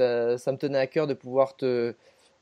me 0.51 0.55
tenait 0.57 0.77
à 0.77 0.87
cœur 0.87 1.07
de 1.07 1.13
pouvoir 1.13 1.57
te, 1.57 1.93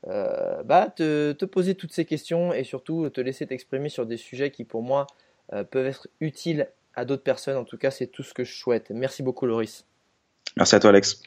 euh, 0.06 0.62
bah, 0.62 0.92
te, 0.94 1.32
te 1.32 1.44
poser 1.44 1.74
toutes 1.74 1.92
ces 1.92 2.04
questions 2.04 2.52
et 2.52 2.64
surtout 2.64 3.10
te 3.10 3.20
laisser 3.20 3.46
t'exprimer 3.46 3.88
sur 3.88 4.06
des 4.06 4.16
sujets 4.16 4.50
qui, 4.50 4.64
pour 4.64 4.82
moi, 4.82 5.06
euh, 5.52 5.64
peuvent 5.64 5.86
être 5.86 6.08
utiles 6.20 6.68
à 6.94 7.04
d'autres 7.04 7.22
personnes. 7.22 7.56
En 7.56 7.64
tout 7.64 7.78
cas, 7.78 7.90
c'est 7.90 8.06
tout 8.06 8.22
ce 8.22 8.32
que 8.32 8.44
je 8.44 8.54
souhaite. 8.54 8.90
Merci 8.90 9.22
beaucoup, 9.22 9.46
Loris. 9.46 9.86
Merci 10.56 10.76
à 10.76 10.80
toi, 10.80 10.90
Alex. 10.90 11.20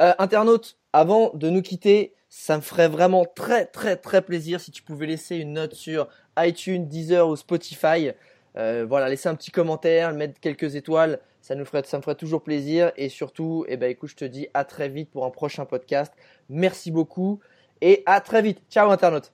Euh, 0.00 0.12
internaute, 0.18 0.76
avant 0.92 1.30
de 1.34 1.50
nous 1.50 1.62
quitter, 1.62 2.14
ça 2.28 2.56
me 2.56 2.62
ferait 2.62 2.88
vraiment 2.88 3.24
très 3.24 3.64
très 3.66 3.96
très 3.96 4.20
plaisir 4.20 4.60
si 4.60 4.70
tu 4.70 4.82
pouvais 4.82 5.06
laisser 5.06 5.36
une 5.36 5.54
note 5.54 5.74
sur 5.74 6.08
iTunes, 6.38 6.86
Deezer 6.86 7.28
ou 7.28 7.36
Spotify. 7.36 8.10
Voilà, 8.54 9.10
laisser 9.10 9.28
un 9.28 9.34
petit 9.34 9.50
commentaire, 9.50 10.14
mettre 10.14 10.40
quelques 10.40 10.76
étoiles, 10.76 11.20
ça 11.42 11.54
nous 11.54 11.66
ferait, 11.66 11.82
ça 11.84 11.98
me 11.98 12.02
ferait 12.02 12.14
toujours 12.14 12.42
plaisir. 12.42 12.90
Et 12.96 13.10
surtout, 13.10 13.66
eh 13.68 13.76
ben 13.76 13.90
écoute, 13.90 14.08
je 14.08 14.16
te 14.16 14.24
dis 14.24 14.48
à 14.54 14.64
très 14.64 14.88
vite 14.88 15.10
pour 15.10 15.26
un 15.26 15.30
prochain 15.30 15.66
podcast. 15.66 16.12
Merci 16.48 16.90
beaucoup 16.90 17.40
et 17.80 18.02
à 18.06 18.20
très 18.20 18.42
vite. 18.42 18.60
Ciao 18.70 18.90
internaute. 18.90 19.32